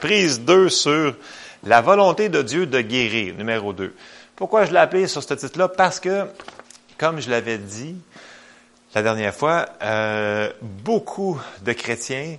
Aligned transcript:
Prise 0.00 0.40
2 0.40 0.70
sur 0.70 1.14
la 1.62 1.82
volonté 1.82 2.30
de 2.30 2.40
Dieu 2.40 2.66
de 2.66 2.80
guérir, 2.80 3.34
numéro 3.34 3.74
2. 3.74 3.94
Pourquoi 4.34 4.64
je 4.64 4.72
l'ai 4.72 4.78
appelé 4.78 5.06
sur 5.06 5.22
ce 5.22 5.34
titre-là? 5.34 5.68
Parce 5.68 6.00
que, 6.00 6.24
comme 6.96 7.20
je 7.20 7.28
l'avais 7.28 7.58
dit 7.58 7.96
la 8.94 9.02
dernière 9.02 9.34
fois, 9.34 9.66
euh, 9.82 10.50
beaucoup 10.62 11.38
de 11.62 11.72
chrétiens 11.72 12.38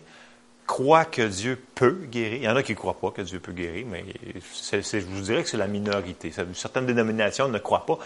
croient 0.66 1.06
que 1.06 1.22
Dieu 1.22 1.62
peut 1.76 2.00
guérir. 2.12 2.38
Il 2.38 2.44
y 2.44 2.50
en 2.50 2.56
a 2.56 2.64
qui 2.64 2.72
ne 2.72 2.78
croient 2.78 3.00
pas 3.00 3.12
que 3.12 3.22
Dieu 3.22 3.40
peut 3.40 3.54
guérir, 3.54 3.86
mais 3.88 4.06
je 4.34 4.98
vous 5.00 5.22
dirais 5.22 5.44
que 5.44 5.50
c'est 5.50 5.58
la 5.58 5.68
minorité. 5.68 6.34
Certaines 6.54 6.88
dénominations 6.88 7.48
ne 7.48 7.60
croient 7.60 7.86
pas. 7.86 8.00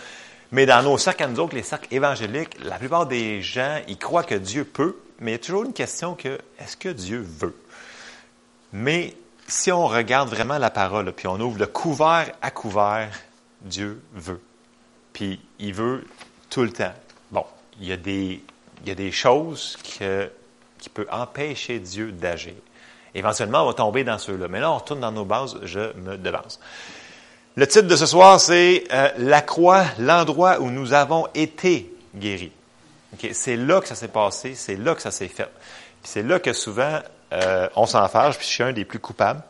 Mais 0.51 0.65
dans 0.65 0.83
nos 0.83 0.97
cercles 0.97 1.23
à 1.23 1.27
nous 1.27 1.39
autres, 1.39 1.55
les 1.55 1.63
cercles 1.63 1.87
évangéliques, 1.91 2.57
la 2.63 2.77
plupart 2.77 3.07
des 3.07 3.41
gens, 3.41 3.79
ils 3.87 3.97
croient 3.97 4.23
que 4.23 4.35
Dieu 4.35 4.65
peut, 4.65 4.97
mais 5.19 5.31
il 5.31 5.33
y 5.35 5.37
a 5.37 5.39
toujours 5.39 5.63
une 5.63 5.73
question 5.73 6.13
que, 6.13 6.39
est-ce 6.59 6.75
que 6.75 6.89
Dieu 6.89 7.25
veut? 7.25 7.55
Mais 8.73 9.15
si 9.47 9.71
on 9.71 9.87
regarde 9.87 10.29
vraiment 10.29 10.57
la 10.57 10.69
parole, 10.69 11.11
puis 11.13 11.27
on 11.27 11.39
ouvre 11.39 11.59
le 11.59 11.67
couvert 11.67 12.31
à 12.41 12.51
couvert, 12.51 13.09
Dieu 13.61 14.01
veut. 14.13 14.41
Puis 15.13 15.39
il 15.59 15.73
veut 15.73 16.05
tout 16.49 16.63
le 16.63 16.71
temps. 16.71 16.93
Bon, 17.31 17.45
il 17.79 17.87
y 17.87 17.91
a 17.91 17.97
des, 17.97 18.41
il 18.81 18.87
y 18.87 18.91
a 18.91 18.95
des 18.95 19.11
choses 19.11 19.77
que, 19.99 20.29
qui 20.79 20.89
peuvent 20.89 21.09
empêcher 21.11 21.79
Dieu 21.79 22.11
d'agir. 22.11 22.53
Éventuellement, 23.13 23.63
on 23.63 23.67
va 23.67 23.73
tomber 23.73 24.03
dans 24.03 24.17
ceux-là. 24.17 24.47
Mais 24.49 24.59
là, 24.59 24.71
on 24.71 24.77
retourne 24.77 24.99
dans 24.99 25.11
nos 25.11 25.25
bases, 25.25 25.57
je 25.63 25.95
me 25.97 26.17
devance. 26.17 26.59
Le 27.55 27.65
titre 27.65 27.87
de 27.87 27.95
ce 27.95 28.05
soir, 28.05 28.39
c'est 28.39 28.83
euh, 28.91 29.09
La 29.17 29.41
croix, 29.41 29.85
l'endroit 29.97 30.59
où 30.59 30.69
nous 30.69 30.91
avons 30.91 31.27
été 31.33 31.93
guéris. 32.13 32.51
C'est 33.31 33.55
là 33.55 33.79
que 33.79 33.87
ça 33.87 33.95
s'est 33.95 34.09
passé, 34.09 34.55
c'est 34.55 34.75
là 34.75 34.93
que 34.93 35.01
ça 35.01 35.11
s'est 35.11 35.29
fait. 35.29 35.49
C'est 36.03 36.23
là 36.23 36.39
que 36.39 36.51
souvent 36.51 36.99
euh, 37.35 37.67
on 37.75 37.85
s'en 37.85 38.07
fâche, 38.07 38.37
puis 38.37 38.47
je 38.47 38.53
suis 38.53 38.63
un 38.63 38.73
des 38.73 38.85
plus 38.85 38.99
coupables. 38.99 39.41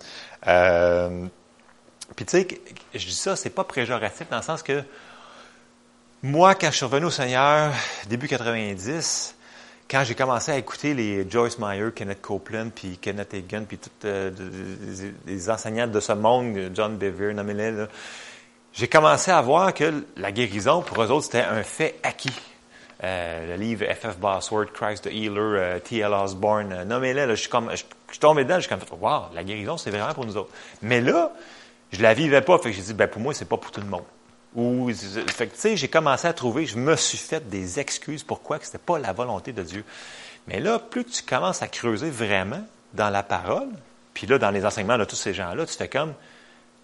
Euh, 0.47 1.25
puis 2.16 2.25
tu 2.25 2.31
sais, 2.31 2.47
je 2.94 3.05
dis 3.05 3.16
ça, 3.16 3.36
c'est 3.36 3.50
pas 3.50 3.64
préjoratif 3.64 4.30
dans 4.30 4.38
le 4.38 4.44
sens 4.44 4.64
que 4.64 4.83
moi, 6.23 6.56
quand 6.56 6.72
je 6.72 6.78
suis 6.78 6.86
revenu 6.86 7.06
au 7.06 7.11
Seigneur, 7.11 7.72
début 8.08 8.28
90, 8.28 9.36
quand 9.89 10.03
j'ai 10.03 10.16
commencé 10.16 10.52
à 10.52 10.58
écouter 10.58 10.94
les 10.94 11.30
Joyce 11.30 11.59
Meyer, 11.59 11.91
Kenneth 11.94 12.22
Copeland, 12.22 12.69
puis 12.73 12.97
Kenneth 12.97 13.33
Hagan, 13.33 13.66
puis 13.67 13.80
euh, 14.06 14.31
les 15.28 15.50
enseignantes 15.50 15.91
de 15.91 16.00
ce 16.00 16.13
monde, 16.13 16.72
John 16.73 16.97
Bevere, 16.97 17.33
nommez 17.33 17.86
j'ai 18.73 18.89
commencé 18.89 19.31
à 19.31 19.41
voir 19.41 19.73
que 19.73 20.06
la 20.17 20.33
guérison, 20.33 20.81
pour 20.81 21.02
eux 21.02 21.09
autres, 21.09 21.25
c'était 21.25 21.44
un 21.44 21.63
fait 21.63 21.97
acquis. 22.03 22.33
Euh, 23.03 23.57
le 23.57 23.61
livre 23.61 23.85
F.F. 23.85 24.17
Bosworth, 24.17 24.71
Christ 24.71 25.03
the 25.03 25.13
Healer, 25.13 25.38
euh, 25.38 25.79
T.L. 25.79 26.13
Osborne, 26.13 26.71
euh, 26.71 26.85
nommez-les, 26.85 27.27
je 27.31 27.35
suis 27.35 27.49
comme, 27.49 27.69
je, 27.71 27.83
suis 28.09 28.19
tombé 28.19 28.45
dedans, 28.45 28.55
je 28.55 28.61
suis 28.61 28.69
comme, 28.69 28.79
wow, 29.01 29.23
la 29.33 29.43
guérison, 29.43 29.75
c'est 29.75 29.91
vraiment 29.91 30.13
pour 30.13 30.25
nous 30.25 30.38
autres. 30.38 30.51
Mais 30.81 31.01
là, 31.01 31.33
je 31.91 32.01
la 32.01 32.13
vivais 32.13 32.41
pas, 32.41 32.57
fait 32.57 32.71
que 32.71 32.75
j'ai 32.75 32.81
dit, 32.81 32.93
ben, 32.93 33.07
pour 33.07 33.21
moi, 33.21 33.33
c'est 33.33 33.49
pas 33.49 33.57
pour 33.57 33.71
tout 33.71 33.81
le 33.81 33.88
monde. 33.88 34.05
Ou, 34.55 34.89
fait 35.27 35.47
tu 35.47 35.55
sais, 35.55 35.75
j'ai 35.75 35.89
commencé 35.89 36.25
à 36.25 36.31
trouver, 36.31 36.66
je 36.66 36.77
me 36.77 36.95
suis 36.95 37.17
fait 37.17 37.49
des 37.49 37.81
excuses 37.81 38.23
pourquoi 38.23 38.59
que 38.59 38.66
c'était 38.66 38.77
pas 38.77 38.97
la 38.97 39.11
volonté 39.11 39.51
de 39.51 39.61
Dieu. 39.61 39.83
Mais 40.47 40.61
là, 40.61 40.79
plus 40.79 41.03
tu 41.03 41.23
commences 41.23 41.61
à 41.61 41.67
creuser 41.67 42.09
vraiment 42.09 42.66
dans 42.93 43.09
la 43.09 43.23
parole, 43.23 43.67
puis 44.13 44.25
là, 44.25 44.38
dans 44.38 44.51
les 44.51 44.66
enseignements 44.66 44.97
de 44.97 45.03
tous 45.03 45.17
ces 45.17 45.33
gens-là, 45.33 45.66
tu 45.66 45.73
fais 45.75 45.89
comme, 45.89 46.13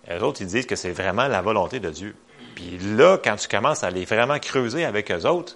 les 0.09 0.19
autres, 0.19 0.41
ils 0.41 0.47
disent 0.47 0.65
que 0.65 0.75
c'est 0.75 0.91
vraiment 0.91 1.29
la 1.29 1.41
volonté 1.41 1.79
de 1.79 1.89
Dieu. 1.89 2.15
Puis 2.55 2.77
là, 2.79 3.17
quand 3.23 3.37
tu 3.37 3.47
commences 3.47 3.85
à 3.85 3.89
les 3.89 4.03
vraiment 4.03 4.39
creuser 4.39 4.83
avec 4.83 5.09
eux 5.09 5.25
autres, 5.25 5.55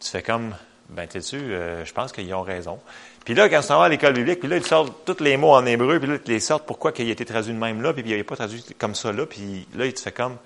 tu 0.00 0.08
fais 0.08 0.22
comme, 0.22 0.54
ben, 0.88 1.06
tu 1.06 1.20
sais, 1.20 1.36
euh, 1.36 1.84
je 1.84 1.92
pense 1.92 2.12
qu'ils 2.12 2.32
ont 2.34 2.42
raison. 2.42 2.78
Puis 3.24 3.34
là, 3.34 3.48
quand 3.48 3.60
tu 3.60 3.68
vas 3.68 3.82
à 3.82 3.88
l'école 3.88 4.14
biblique, 4.14 4.40
puis 4.40 4.48
là, 4.48 4.56
ils 4.56 4.64
sortent 4.64 5.04
tous 5.04 5.22
les 5.22 5.36
mots 5.36 5.54
en 5.54 5.66
hébreu, 5.66 5.98
puis 5.98 6.08
là, 6.08 6.18
tu 6.18 6.30
les 6.30 6.40
sortent 6.40 6.66
pourquoi 6.66 6.92
qu'il 6.92 7.08
a 7.08 7.12
été 7.12 7.24
traduit 7.24 7.52
de 7.52 7.58
même 7.58 7.82
là, 7.82 7.92
puis 7.92 8.02
il 8.04 8.10
n'avait 8.10 8.24
pas 8.24 8.36
traduit 8.36 8.64
comme 8.78 8.94
ça 8.94 9.12
là, 9.12 9.26
puis 9.26 9.66
là, 9.74 9.84
il 9.84 9.92
te 9.92 10.00
fait 10.00 10.12
comme, 10.12 10.36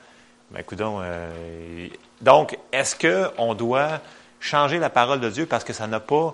ben, 0.50 0.60
écoute 0.60 0.80
euh, 0.80 1.88
donc, 2.20 2.58
est-ce 2.72 2.96
qu'on 2.96 3.54
doit 3.54 4.00
changer 4.40 4.78
la 4.78 4.90
parole 4.90 5.20
de 5.20 5.30
Dieu 5.30 5.46
parce 5.46 5.64
que 5.64 5.72
ça 5.72 5.86
n'a 5.86 6.00
pas 6.00 6.32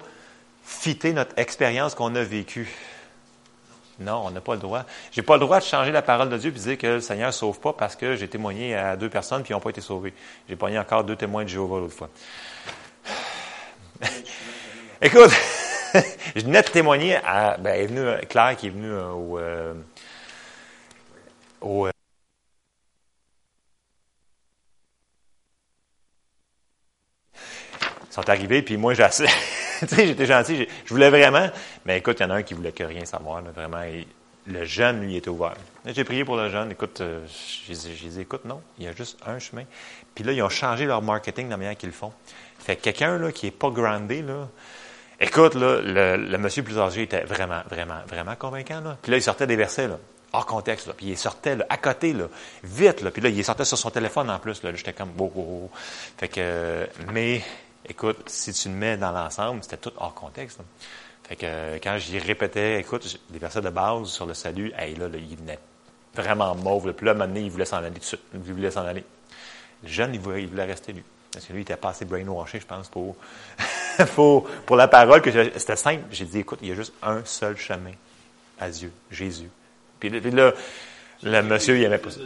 fité 0.64 1.12
notre 1.12 1.38
expérience 1.38 1.94
qu'on 1.94 2.14
a 2.14 2.22
vécue? 2.22 2.68
Non, 4.00 4.22
on 4.26 4.30
n'a 4.30 4.40
pas 4.40 4.54
le 4.54 4.60
droit. 4.60 4.84
J'ai 5.12 5.22
pas 5.22 5.34
le 5.34 5.40
droit 5.40 5.58
de 5.58 5.64
changer 5.64 5.90
la 5.90 6.02
parole 6.02 6.30
de 6.30 6.38
Dieu 6.38 6.50
et 6.50 6.52
de 6.52 6.58
dire 6.58 6.78
que 6.78 6.86
le 6.86 7.00
Seigneur 7.00 7.28
ne 7.28 7.32
sauve 7.32 7.58
pas 7.58 7.72
parce 7.72 7.96
que 7.96 8.16
j'ai 8.16 8.28
témoigné 8.28 8.74
à 8.74 8.96
deux 8.96 9.08
personnes 9.08 9.42
qui 9.42 9.52
n'ont 9.52 9.60
pas 9.60 9.70
été 9.70 9.80
sauvées. 9.80 10.14
J'ai 10.48 10.56
pogné 10.56 10.78
encore 10.78 11.04
deux 11.04 11.16
témoins 11.16 11.42
de 11.44 11.48
Jéhovah 11.48 11.80
l'autre 11.80 11.94
fois. 11.94 12.08
Écoute, 15.02 15.30
je 16.36 16.42
venais 16.42 16.62
de 16.62 16.68
témoigner 16.68 17.16
à, 17.16 17.56
ben, 17.58 17.88
Claire 18.28 18.56
qui 18.56 18.66
est 18.68 18.70
venue 18.70 18.90
euh, 18.90 19.10
au, 19.10 19.38
euh, 19.38 19.74
au 21.60 21.88
sont 28.10 28.28
arrivés, 28.28 28.62
puis 28.62 28.76
moi, 28.76 28.94
j'ai 28.94 29.06
j'étais 29.96 30.26
gentil, 30.26 30.66
je 30.84 30.90
voulais 30.90 31.10
vraiment, 31.10 31.48
mais 31.86 31.98
écoute, 31.98 32.16
il 32.18 32.24
y 32.24 32.26
en 32.26 32.30
a 32.30 32.34
un 32.34 32.42
qui 32.42 32.54
voulait 32.54 32.72
que 32.72 32.82
rien 32.82 33.04
savoir, 33.04 33.42
vraiment. 33.42 33.82
le 34.46 34.64
jeune, 34.64 35.02
lui, 35.02 35.16
était 35.16 35.28
ouvert. 35.28 35.54
J'ai 35.86 36.04
prié 36.04 36.24
pour 36.24 36.36
le 36.36 36.48
jeune, 36.48 36.72
écoute, 36.72 37.00
euh, 37.00 37.24
j'ai 37.66 37.74
dit, 37.74 38.20
écoute, 38.20 38.44
non, 38.44 38.60
il 38.78 38.84
y 38.84 38.88
a 38.88 38.92
juste 38.92 39.18
un 39.26 39.38
chemin. 39.38 39.64
Puis 40.14 40.24
là, 40.24 40.32
ils 40.32 40.42
ont 40.42 40.48
changé 40.48 40.84
leur 40.86 41.00
marketing 41.02 41.46
de 41.46 41.50
la 41.50 41.56
manière 41.56 41.76
qu'ils 41.76 41.90
le 41.90 41.94
font. 41.94 42.12
Fait 42.58 42.76
que 42.76 42.82
quelqu'un, 42.82 43.18
là, 43.18 43.32
qui 43.32 43.46
est 43.46 43.52
pas 43.52 43.70
grandé, 43.70 44.22
là, 44.22 44.48
écoute, 45.20 45.54
là, 45.54 45.80
le, 45.80 46.38
monsieur 46.38 46.62
plus 46.62 46.78
âgé 46.78 47.02
était 47.02 47.24
vraiment, 47.24 47.62
vraiment, 47.68 48.00
vraiment 48.06 48.34
convaincant, 48.36 48.80
là. 48.80 48.96
Puis 49.00 49.10
là, 49.10 49.18
il 49.18 49.22
sortait 49.22 49.46
des 49.46 49.56
versets, 49.56 49.88
là 49.88 49.98
hors 50.32 50.46
contexte. 50.46 50.86
Là. 50.86 50.94
Puis 50.96 51.06
il 51.06 51.18
sortait 51.18 51.56
là, 51.56 51.66
à 51.68 51.76
côté, 51.76 52.12
là, 52.12 52.26
vite. 52.62 53.00
Là. 53.00 53.10
Puis 53.10 53.22
là, 53.22 53.28
il 53.28 53.44
sortait 53.44 53.64
sur 53.64 53.78
son 53.78 53.90
téléphone 53.90 54.30
en 54.30 54.38
plus. 54.38 54.62
Là. 54.62 54.74
J'étais 54.74 54.92
comme, 54.92 55.12
oh, 55.18 55.32
oh, 55.34 55.40
oh. 55.64 55.70
Fait 56.16 56.28
que, 56.28 56.88
mais 57.12 57.42
écoute, 57.88 58.18
si 58.26 58.52
tu 58.52 58.68
le 58.68 58.74
mets 58.74 58.96
dans 58.96 59.12
l'ensemble, 59.12 59.62
c'était 59.62 59.78
tout 59.78 59.92
hors 59.96 60.14
contexte. 60.14 60.60
Fait 61.24 61.36
que 61.36 61.76
quand 61.76 61.98
j'y 61.98 62.18
répétais, 62.18 62.80
écoute, 62.80 63.20
des 63.30 63.38
versets 63.38 63.60
de 63.60 63.70
base 63.70 64.08
sur 64.08 64.26
le 64.26 64.34
salut, 64.34 64.72
hey, 64.76 64.94
là, 64.96 65.06
il 65.12 65.36
venait 65.36 65.58
vraiment 66.14 66.54
mauve. 66.54 66.92
Puis 66.92 67.06
là, 67.06 67.12
un 67.12 67.34
il 67.34 67.50
voulait 67.50 67.64
s'en 67.64 67.78
aller 67.78 67.90
tout 67.90 68.00
de 68.00 68.04
suite. 68.04 68.22
Il 68.34 68.40
voulait 68.40 68.70
s'en 68.70 68.86
aller. 68.86 69.04
Le 69.82 69.88
jeune, 69.88 70.14
il 70.14 70.20
voulait, 70.20 70.42
il 70.42 70.48
voulait 70.48 70.64
rester 70.64 70.92
lui. 70.92 71.04
Parce 71.32 71.44
que 71.44 71.52
lui, 71.52 71.60
il 71.60 71.62
était 71.62 71.76
pas 71.76 71.90
assez 71.90 72.04
brainwashé, 72.04 72.60
je 72.60 72.66
pense, 72.66 72.88
pour, 72.88 73.16
pour, 74.14 74.44
pour 74.44 74.76
la 74.76 74.88
parole. 74.88 75.20
que 75.20 75.30
C'était 75.30 75.76
simple. 75.76 76.04
J'ai 76.10 76.24
dit, 76.24 76.38
écoute, 76.40 76.58
il 76.62 76.68
y 76.68 76.72
a 76.72 76.74
juste 76.74 76.94
un 77.02 77.24
seul 77.24 77.56
chemin 77.56 77.92
à 78.58 78.70
Dieu, 78.70 78.90
Jésus. 79.10 79.50
Puis 80.00 80.10
là, 80.10 80.52
le 81.22 81.42
monsieur, 81.42 81.76
il 81.76 81.84
aimait 81.84 81.98
pas 81.98 82.10
ça. 82.10 82.20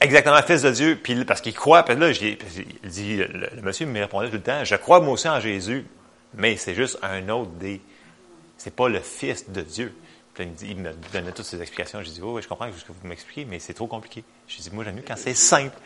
Exactement, 0.00 0.40
fils 0.42 0.62
de 0.62 0.70
Dieu, 0.70 0.98
puis 1.02 1.24
parce 1.24 1.40
qu'il 1.40 1.54
croit, 1.54 1.82
puis 1.82 1.96
là, 1.96 2.10
il 2.10 2.38
dit, 2.84 3.16
le, 3.16 3.50
monsieur 3.62 3.84
me 3.84 3.98
répondait 3.98 4.28
tout 4.28 4.34
le 4.34 4.42
temps, 4.42 4.62
je 4.64 4.76
crois 4.76 5.00
moi 5.00 5.14
aussi 5.14 5.28
en 5.28 5.40
Jésus, 5.40 5.84
mais 6.34 6.56
c'est 6.56 6.74
juste 6.74 6.98
un 7.02 7.28
autre 7.30 7.50
des, 7.52 7.80
c'est 8.56 8.74
pas 8.74 8.88
le 8.88 9.00
fils 9.00 9.50
de 9.50 9.60
Dieu. 9.60 9.92
Puis 10.34 10.44
il, 10.44 10.50
me 10.50 10.54
dit, 10.54 10.66
il 10.70 10.76
me 10.76 10.92
donnait 11.12 11.32
toutes 11.32 11.46
ces 11.46 11.60
explications. 11.60 12.00
Je 12.00 12.10
dis, 12.10 12.20
oh, 12.22 12.34
oui, 12.36 12.42
je 12.42 12.46
comprends 12.46 12.70
ce 12.72 12.84
que 12.84 12.92
vous 12.92 13.08
m'expliquez, 13.08 13.44
mais 13.44 13.58
c'est 13.58 13.74
trop 13.74 13.88
compliqué. 13.88 14.22
Je 14.46 14.58
dis, 14.58 14.70
moi, 14.72 14.84
j'aime 14.84 14.94
mieux 14.94 15.04
quand 15.04 15.16
c'est 15.16 15.34
simple. 15.34 15.76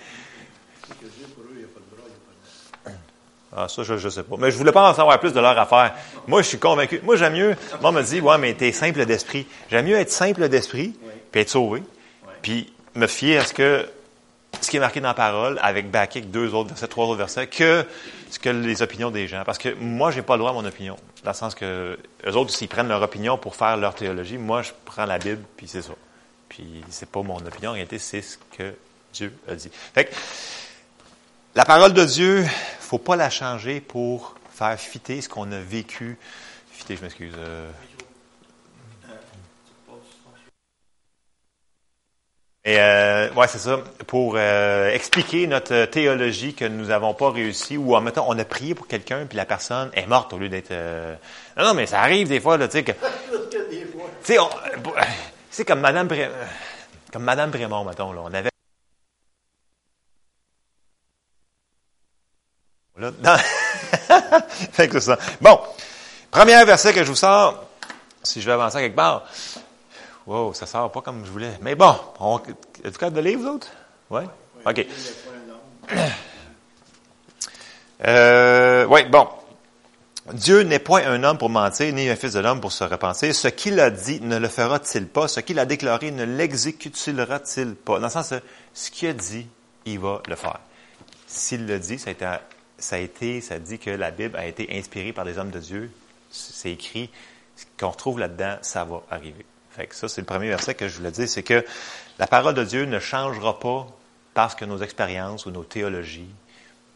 Ah, 3.54 3.68
ça, 3.68 3.82
je 3.82 3.94
ne 3.94 4.10
sais 4.10 4.22
pas. 4.22 4.36
Mais 4.38 4.50
je 4.50 4.56
voulais 4.56 4.72
pas 4.72 4.90
en 4.90 4.94
savoir 4.94 5.20
plus 5.20 5.32
de 5.32 5.40
leur 5.40 5.58
affaire. 5.58 5.94
Moi, 6.26 6.40
je 6.42 6.48
suis 6.48 6.58
convaincu. 6.58 7.00
Moi, 7.02 7.16
j'aime 7.16 7.34
mieux. 7.34 7.54
Moi, 7.82 7.92
me 7.92 8.02
dit, 8.02 8.20
ouais, 8.20 8.38
mais 8.38 8.54
t'es 8.54 8.72
simple 8.72 9.04
d'esprit. 9.04 9.46
J'aime 9.70 9.86
mieux 9.86 9.96
être 9.96 10.10
simple 10.10 10.48
d'esprit, 10.48 10.94
puis 11.30 11.40
être 11.42 11.50
sauvé, 11.50 11.82
puis 12.40 12.72
me 12.94 13.06
fier 13.06 13.38
à 13.38 13.44
ce 13.44 13.52
que 13.52 13.86
ce 14.60 14.70
qui 14.70 14.76
est 14.76 14.80
marqué 14.80 15.00
dans 15.00 15.08
la 15.08 15.14
parole, 15.14 15.58
avec 15.62 15.90
Bakik, 15.90 16.30
deux 16.30 16.54
autres 16.54 16.68
versets, 16.68 16.86
trois 16.86 17.06
autres 17.06 17.16
versets, 17.16 17.46
que 17.46 17.84
ce 18.30 18.38
que 18.38 18.50
les 18.50 18.82
opinions 18.82 19.10
des 19.10 19.26
gens. 19.26 19.42
Parce 19.44 19.58
que 19.58 19.74
moi, 19.74 20.10
j'ai 20.10 20.22
pas 20.22 20.34
le 20.34 20.40
droit 20.40 20.50
à 20.50 20.54
mon 20.54 20.64
opinion. 20.64 20.96
Dans 21.24 21.30
le 21.30 21.36
sens 21.36 21.54
que 21.54 21.98
eux 22.26 22.36
autres, 22.36 22.50
s'ils 22.50 22.68
prennent 22.68 22.88
leur 22.88 23.02
opinion 23.02 23.38
pour 23.38 23.56
faire 23.56 23.76
leur 23.76 23.94
théologie, 23.94 24.38
moi, 24.38 24.62
je 24.62 24.70
prends 24.84 25.06
la 25.06 25.18
Bible, 25.18 25.42
puis 25.56 25.68
c'est 25.68 25.82
ça. 25.82 25.92
Puis 26.48 26.82
c'est 26.90 27.08
pas 27.08 27.22
mon 27.22 27.38
opinion, 27.38 27.70
en 27.70 27.74
réalité, 27.74 27.98
c'est 27.98 28.22
ce 28.22 28.36
que 28.56 28.74
Dieu 29.12 29.32
a 29.48 29.54
dit. 29.54 29.70
Fait 29.94 30.04
que, 30.04 30.14
la 31.54 31.64
parole 31.64 31.92
de 31.92 32.04
Dieu, 32.04 32.44
faut 32.80 32.98
pas 32.98 33.16
la 33.16 33.30
changer 33.30 33.80
pour 33.80 34.34
faire 34.50 34.78
fitter 34.78 35.20
ce 35.20 35.28
qu'on 35.28 35.50
a 35.52 35.58
vécu. 35.58 36.18
Fitter, 36.70 36.96
je 36.96 37.02
m'excuse. 37.02 37.34
Euh, 37.36 37.70
Et 42.64 42.78
euh, 42.78 43.28
ouais, 43.32 43.48
c'est 43.48 43.58
ça. 43.58 43.80
Pour 44.06 44.34
euh, 44.36 44.90
expliquer 44.92 45.48
notre 45.48 45.86
théologie 45.86 46.54
que 46.54 46.64
nous 46.64 46.86
n'avons 46.86 47.12
pas 47.12 47.30
réussi, 47.30 47.76
ou 47.76 47.96
en 47.96 48.00
mettant, 48.00 48.24
on 48.28 48.38
a 48.38 48.44
prié 48.44 48.76
pour 48.76 48.86
quelqu'un 48.86 49.26
puis 49.26 49.36
la 49.36 49.44
personne 49.44 49.90
est 49.94 50.06
morte 50.06 50.32
au 50.32 50.38
lieu 50.38 50.48
d'être. 50.48 50.70
Euh, 50.70 51.16
non, 51.56 51.64
non, 51.64 51.74
mais 51.74 51.86
ça 51.86 52.00
arrive 52.00 52.28
des 52.28 52.38
fois, 52.38 52.56
là, 52.58 52.68
tu 52.68 52.78
sais 52.78 52.84
que. 52.84 52.92
tu 53.50 53.58
sais, 54.22 54.36
c'est 55.50 55.64
comme 55.64 55.80
Madame 55.80 56.06
Bré... 56.06 56.30
comme 57.12 57.24
Madame 57.24 57.50
Brémond, 57.50 57.84
mettons, 57.84 58.12
là, 58.12 58.20
on 58.24 58.32
avait. 58.32 58.51
Là, 62.98 63.10
dans... 63.10 63.38
fait 64.72 64.88
que 64.88 65.00
ça. 65.00 65.18
Bon, 65.40 65.58
premier 66.30 66.62
verset 66.64 66.92
que 66.92 67.02
je 67.02 67.08
vous 67.08 67.16
sors, 67.16 67.64
si 68.22 68.40
je 68.40 68.46
vais 68.46 68.52
avancer 68.52 68.78
quelque 68.78 68.96
part. 68.96 69.24
Wow, 70.26 70.54
ça 70.54 70.66
sort 70.66 70.92
pas 70.92 71.00
comme 71.00 71.24
je 71.24 71.30
voulais. 71.30 71.58
Mais 71.62 71.74
bon, 71.74 71.94
on, 72.20 72.38
êtes-vous 72.38 72.98
capable 72.98 73.16
de 73.16 73.22
lire, 73.22 73.38
vous 73.38 73.48
autres? 73.48 73.68
Oui? 74.10 74.22
OK. 74.66 74.86
Euh, 78.04 78.84
oui, 78.86 79.04
bon. 79.04 79.28
Dieu 80.32 80.62
n'est 80.62 80.80
point 80.80 81.06
un 81.06 81.22
homme 81.22 81.38
pour 81.38 81.50
mentir, 81.50 81.92
ni 81.92 82.08
un 82.08 82.16
fils 82.16 82.32
de 82.32 82.40
l'homme 82.40 82.60
pour 82.60 82.72
se 82.72 82.82
repentir. 82.82 83.32
Ce 83.32 83.46
qu'il 83.46 83.78
a 83.78 83.90
dit 83.90 84.20
ne 84.20 84.38
le 84.38 84.48
fera-t-il 84.48 85.06
pas? 85.06 85.28
Ce 85.28 85.38
qu'il 85.38 85.60
a 85.60 85.66
déclaré 85.66 86.10
ne 86.10 86.24
l'exécutera-t-il 86.24 87.76
pas? 87.76 88.00
Dans 88.00 88.06
le 88.06 88.12
sens, 88.12 88.34
ce 88.74 88.90
qu'il 88.90 89.08
a 89.08 89.12
dit, 89.12 89.46
il 89.84 90.00
va 90.00 90.20
le 90.26 90.34
faire. 90.34 90.58
S'il 91.28 91.66
le 91.66 91.78
dit, 91.78 91.96
ça 91.96 92.10
a 92.10 92.12
été, 92.12 92.26
ça 92.82 92.96
a 92.96 92.98
été, 92.98 93.40
ça 93.40 93.58
dit 93.58 93.78
que 93.78 93.90
la 93.90 94.10
Bible 94.10 94.36
a 94.36 94.46
été 94.46 94.68
inspirée 94.76 95.12
par 95.12 95.24
des 95.24 95.38
hommes 95.38 95.50
de 95.50 95.60
Dieu. 95.60 95.90
C'est 96.30 96.72
écrit. 96.72 97.10
Ce 97.54 97.64
qu'on 97.78 97.90
retrouve 97.90 98.18
là-dedans, 98.18 98.56
ça 98.62 98.84
va 98.84 99.02
arriver. 99.10 99.44
Fait 99.70 99.88
ça, 99.92 100.08
c'est 100.08 100.20
le 100.20 100.26
premier 100.26 100.48
verset 100.48 100.74
que 100.74 100.88
je 100.88 100.96
voulais 100.96 101.12
dire, 101.12 101.28
c'est 101.28 101.44
que 101.44 101.64
la 102.18 102.26
parole 102.26 102.54
de 102.54 102.64
Dieu 102.64 102.84
ne 102.84 102.98
changera 102.98 103.58
pas 103.60 103.86
parce 104.34 104.54
que 104.54 104.64
nos 104.64 104.78
expériences 104.78 105.46
ou 105.46 105.50
nos 105.50 105.62
théologies 105.62 106.28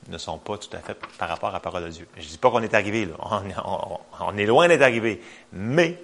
ne 0.08 0.18
sont 0.18 0.38
pas 0.38 0.58
tout 0.58 0.74
à 0.76 0.80
fait 0.80 0.98
par 1.18 1.28
rapport 1.28 1.50
à 1.50 1.52
la 1.52 1.60
parole 1.60 1.84
de 1.84 1.90
Dieu. 1.90 2.08
Je 2.16 2.22
ne 2.22 2.28
dis 2.28 2.38
pas 2.38 2.50
qu'on 2.50 2.62
est 2.62 2.74
arrivé, 2.74 3.06
là. 3.06 3.14
On, 4.20 4.36
est 4.36 4.46
loin 4.46 4.66
d'être 4.66 4.82
arrivé. 4.82 5.22
Mais 5.52 6.02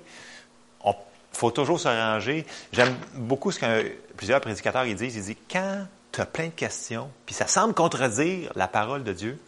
il 0.85 0.93
faut 1.32 1.50
toujours 1.50 1.81
se 1.81 1.88
ranger. 1.88 2.46
J'aime 2.73 2.94
beaucoup 3.14 3.50
ce 3.50 3.58
que 3.58 3.93
plusieurs 4.17 4.40
prédicateurs 4.40 4.85
disent. 4.85 5.17
Ils 5.17 5.23
disent, 5.23 5.37
quand 5.50 5.87
tu 6.12 6.20
as 6.20 6.26
plein 6.26 6.46
de 6.46 6.50
questions, 6.50 7.11
puis 7.26 7.35
ça 7.35 7.46
semble 7.49 7.75
contredire 7.75 8.52
la 8.55 8.69
parole 8.69 9.02
de 9.02 9.12
Dieu, 9.12 9.38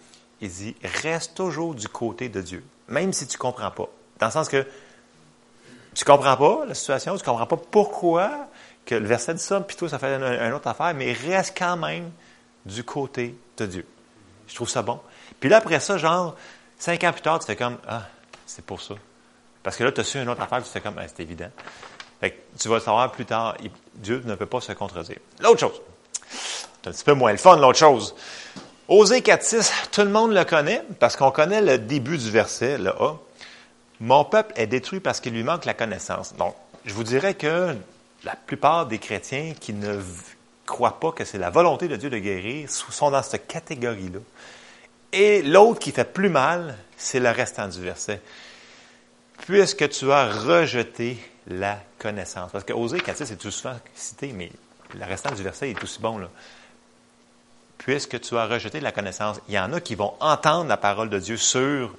ils 0.40 0.50
disent, 0.50 0.74
reste 1.02 1.34
toujours 1.34 1.74
du 1.74 1.88
côté 1.88 2.28
de 2.28 2.40
Dieu, 2.40 2.64
même 2.88 3.12
si 3.12 3.26
tu 3.26 3.36
ne 3.36 3.40
comprends 3.40 3.70
pas. 3.70 3.88
Dans 4.18 4.26
le 4.26 4.32
sens 4.32 4.48
que 4.48 4.66
tu 5.94 6.02
ne 6.02 6.06
comprends 6.06 6.36
pas 6.36 6.66
la 6.66 6.74
situation, 6.74 7.16
tu 7.16 7.22
ne 7.22 7.26
comprends 7.26 7.46
pas 7.46 7.56
pourquoi 7.56 8.48
que 8.84 8.94
le 8.94 9.06
verset 9.06 9.34
dit 9.34 9.42
ça, 9.42 9.60
puis 9.60 9.76
toi, 9.76 9.88
ça 9.88 9.98
fait 9.98 10.14
une, 10.16 10.52
autre 10.52 10.68
affaire, 10.68 10.92
mais 10.94 11.12
reste 11.12 11.56
quand 11.56 11.76
même 11.76 12.10
du 12.66 12.84
côté 12.84 13.34
de 13.56 13.66
Dieu. 13.66 13.86
Je 14.46 14.54
trouve 14.54 14.68
ça 14.68 14.82
bon. 14.82 15.00
Puis 15.40 15.48
là, 15.48 15.58
après 15.58 15.80
ça, 15.80 15.96
genre, 15.96 16.36
cinq 16.78 17.04
ans 17.04 17.12
plus 17.12 17.22
tard, 17.22 17.38
tu 17.38 17.46
fais 17.46 17.56
comme, 17.56 17.78
ah, 17.88 18.02
c'est 18.46 18.64
pour 18.64 18.82
ça. 18.82 18.94
Parce 19.62 19.76
que 19.76 19.84
là, 19.84 19.92
tu 19.92 20.00
as 20.00 20.04
su 20.04 20.20
une 20.20 20.28
autre 20.28 20.42
affaire, 20.42 20.62
tu 20.62 20.68
fais 20.68 20.80
comme, 20.80 20.98
ah, 20.98 21.06
c'est 21.08 21.20
évident. 21.20 21.50
Fait 22.20 22.32
que 22.32 22.58
tu 22.58 22.68
vas 22.68 22.76
le 22.76 22.80
savoir 22.80 23.10
plus 23.10 23.24
tard, 23.24 23.56
Dieu 23.94 24.22
ne 24.24 24.34
peut 24.34 24.46
pas 24.46 24.60
se 24.60 24.72
contredire. 24.72 25.18
L'autre 25.40 25.60
chose, 25.60 25.80
c'est 26.28 26.88
un 26.88 26.92
petit 26.92 27.04
peu 27.04 27.14
moins 27.14 27.32
le 27.32 27.38
fun, 27.38 27.56
l'autre 27.56 27.78
chose. 27.78 28.14
Osée 28.86 29.20
4.6, 29.20 29.88
tout 29.92 30.02
le 30.02 30.10
monde 30.10 30.34
le 30.34 30.44
connaît, 30.44 30.82
parce 31.00 31.16
qu'on 31.16 31.30
connaît 31.30 31.62
le 31.62 31.78
début 31.78 32.18
du 32.18 32.30
verset, 32.30 32.76
le 32.76 32.90
A. 32.90 33.18
Mon 34.00 34.26
peuple 34.26 34.52
est 34.56 34.66
détruit 34.66 35.00
parce 35.00 35.20
qu'il 35.20 35.32
lui 35.32 35.42
manque 35.42 35.64
la 35.64 35.72
connaissance. 35.72 36.34
Donc, 36.34 36.54
je 36.84 36.92
vous 36.92 37.02
dirais 37.02 37.32
que 37.32 37.74
la 38.24 38.36
plupart 38.36 38.84
des 38.84 38.98
chrétiens 38.98 39.54
qui 39.58 39.72
ne 39.72 39.98
croient 40.66 41.00
pas 41.00 41.12
que 41.12 41.24
c'est 41.24 41.38
la 41.38 41.48
volonté 41.48 41.88
de 41.88 41.96
Dieu 41.96 42.10
de 42.10 42.18
guérir 42.18 42.68
sont 42.68 43.10
dans 43.10 43.22
cette 43.22 43.46
catégorie-là. 43.46 44.20
Et 45.12 45.40
l'autre 45.40 45.78
qui 45.78 45.90
fait 45.90 46.12
plus 46.12 46.28
mal, 46.28 46.76
c'est 46.98 47.20
le 47.20 47.30
restant 47.30 47.68
du 47.68 47.80
verset. 47.80 48.20
Puisque 49.46 49.88
tu 49.88 50.12
as 50.12 50.30
rejeté 50.30 51.16
la 51.46 51.78
connaissance. 51.98 52.52
Parce 52.52 52.64
que 52.64 52.74
Osée 52.74 52.98
4.6 52.98 53.32
est 53.32 53.36
tout 53.36 53.50
souvent 53.50 53.76
cité, 53.94 54.34
mais 54.34 54.50
le 54.94 55.04
restant 55.06 55.34
du 55.34 55.42
verset 55.42 55.70
est 55.70 55.82
aussi 55.82 56.00
bon. 56.00 56.18
Là. 56.18 56.28
Puisque 57.84 58.18
tu 58.18 58.38
as 58.38 58.46
rejeté 58.46 58.80
la 58.80 58.92
connaissance, 58.92 59.42
il 59.46 59.54
y 59.54 59.58
en 59.58 59.70
a 59.74 59.78
qui 59.78 59.94
vont 59.94 60.14
entendre 60.20 60.68
la 60.68 60.78
parole 60.78 61.10
de 61.10 61.18
Dieu 61.18 61.36
sur 61.36 61.94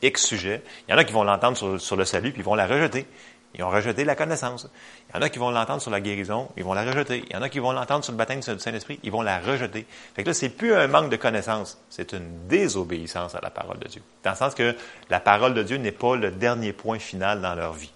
X 0.00 0.24
sujet. 0.24 0.62
Il 0.88 0.92
y 0.92 0.94
en 0.94 0.98
a 0.98 1.04
qui 1.04 1.12
vont 1.12 1.24
l'entendre 1.24 1.78
sur, 1.78 1.96
le 1.96 2.04
salut, 2.06 2.32
puis 2.32 2.40
ils 2.40 2.44
vont 2.44 2.54
la 2.54 2.66
rejeter. 2.66 3.06
Ils 3.54 3.62
ont 3.62 3.68
rejeté 3.68 4.04
la 4.04 4.14
connaissance. 4.14 4.66
Il 5.10 5.14
y 5.14 5.18
en 5.18 5.20
a 5.20 5.28
qui 5.28 5.38
vont 5.38 5.50
l'entendre 5.50 5.82
sur 5.82 5.90
la 5.90 6.00
guérison, 6.00 6.48
ils 6.56 6.64
vont 6.64 6.72
la 6.72 6.84
rejeter. 6.84 7.22
Il 7.26 7.34
y 7.34 7.36
en 7.36 7.42
a 7.42 7.50
qui 7.50 7.58
vont 7.58 7.72
l'entendre 7.72 8.02
sur 8.02 8.14
le 8.14 8.16
baptême 8.16 8.40
du 8.40 8.58
Saint-Esprit, 8.58 8.98
ils 9.02 9.12
vont 9.12 9.20
la 9.20 9.38
rejeter. 9.38 9.86
Fait 10.14 10.22
que 10.22 10.28
là, 10.28 10.34
c'est 10.34 10.48
plus 10.48 10.74
un 10.74 10.86
manque 10.86 11.10
de 11.10 11.16
connaissance, 11.16 11.78
c'est 11.90 12.14
une 12.14 12.48
désobéissance 12.48 13.34
à 13.34 13.40
la 13.42 13.50
parole 13.50 13.78
de 13.78 13.88
Dieu. 13.88 14.02
Dans 14.24 14.30
le 14.30 14.36
sens 14.36 14.54
que 14.54 14.74
la 15.10 15.20
parole 15.20 15.52
de 15.52 15.62
Dieu 15.62 15.76
n'est 15.76 15.92
pas 15.92 16.16
le 16.16 16.30
dernier 16.30 16.72
point 16.72 16.98
final 16.98 17.42
dans 17.42 17.54
leur 17.54 17.74
vie. 17.74 17.92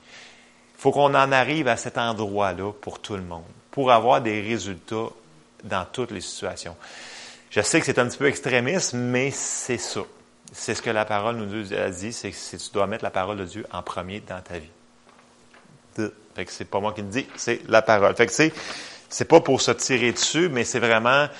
Il 0.76 0.80
faut 0.80 0.92
qu'on 0.92 1.14
en 1.14 1.32
arrive 1.32 1.68
à 1.68 1.78
cet 1.78 1.96
endroit-là 1.96 2.72
pour 2.82 2.98
tout 2.98 3.16
le 3.16 3.22
monde, 3.22 3.44
pour 3.70 3.92
avoir 3.92 4.20
des 4.20 4.42
résultats 4.42 5.08
dans 5.64 5.86
toutes 5.90 6.10
les 6.10 6.20
situations. 6.20 6.76
Je 7.50 7.60
sais 7.60 7.80
que 7.80 7.86
c'est 7.86 7.98
un 7.98 8.06
petit 8.06 8.18
peu 8.18 8.28
extrémiste, 8.28 8.94
mais 8.94 9.32
c'est 9.32 9.78
ça. 9.78 10.02
C'est 10.52 10.74
ce 10.74 10.82
que 10.82 10.90
la 10.90 11.04
parole 11.04 11.36
nous 11.36 11.72
a 11.72 11.90
dit, 11.90 12.12
c'est 12.12 12.30
que 12.30 12.56
tu 12.56 12.70
dois 12.72 12.86
mettre 12.86 13.04
la 13.04 13.10
parole 13.10 13.38
de 13.38 13.44
Dieu 13.44 13.66
en 13.72 13.82
premier 13.82 14.20
dans 14.20 14.40
ta 14.40 14.58
vie. 14.58 14.70
Fait 16.34 16.44
que 16.44 16.52
c'est 16.52 16.64
pas 16.64 16.80
moi 16.80 16.92
qui 16.92 17.02
le 17.02 17.08
dis, 17.08 17.26
c'est 17.36 17.68
la 17.68 17.82
parole. 17.82 18.14
Fait 18.14 18.26
que 18.26 18.32
c'est, 18.32 18.52
c'est 19.08 19.24
pas 19.24 19.40
pour 19.40 19.60
se 19.60 19.72
tirer 19.72 20.12
dessus, 20.12 20.48
mais 20.48 20.64
c'est 20.64 20.78
vraiment, 20.78 21.26
tu 21.26 21.32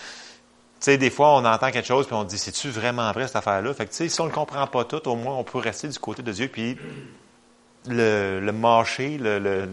sais, 0.81 0.99
des 0.99 1.11
fois, 1.11 1.37
on 1.37 1.45
entend 1.45 1.71
quelque 1.71 1.87
chose 1.87 2.07
puis 2.07 2.15
on 2.15 2.25
dit, 2.25 2.39
c'est-tu 2.39 2.69
vraiment 2.71 3.11
vrai 3.13 3.29
cette 3.29 3.37
affaire-là? 3.37 3.73
Fait 3.73 3.87
que, 3.87 3.91
tu 3.91 3.97
sais, 3.97 4.09
si 4.09 4.21
on 4.21 4.25
ne 4.25 4.31
le 4.31 4.35
comprend 4.35 4.67
pas 4.67 4.85
tout, 4.85 5.07
au 5.09 5.15
moins, 5.15 5.37
on 5.37 5.45
peut 5.45 5.59
rester 5.59 5.87
du 5.87 5.99
côté 5.99 6.23
de 6.23 6.33
Dieu 6.33 6.49
puis 6.49 6.77
le, 7.87 8.41
le 8.41 8.53
marcher, 8.53 9.17
le, 9.17 9.39
le 9.39 9.69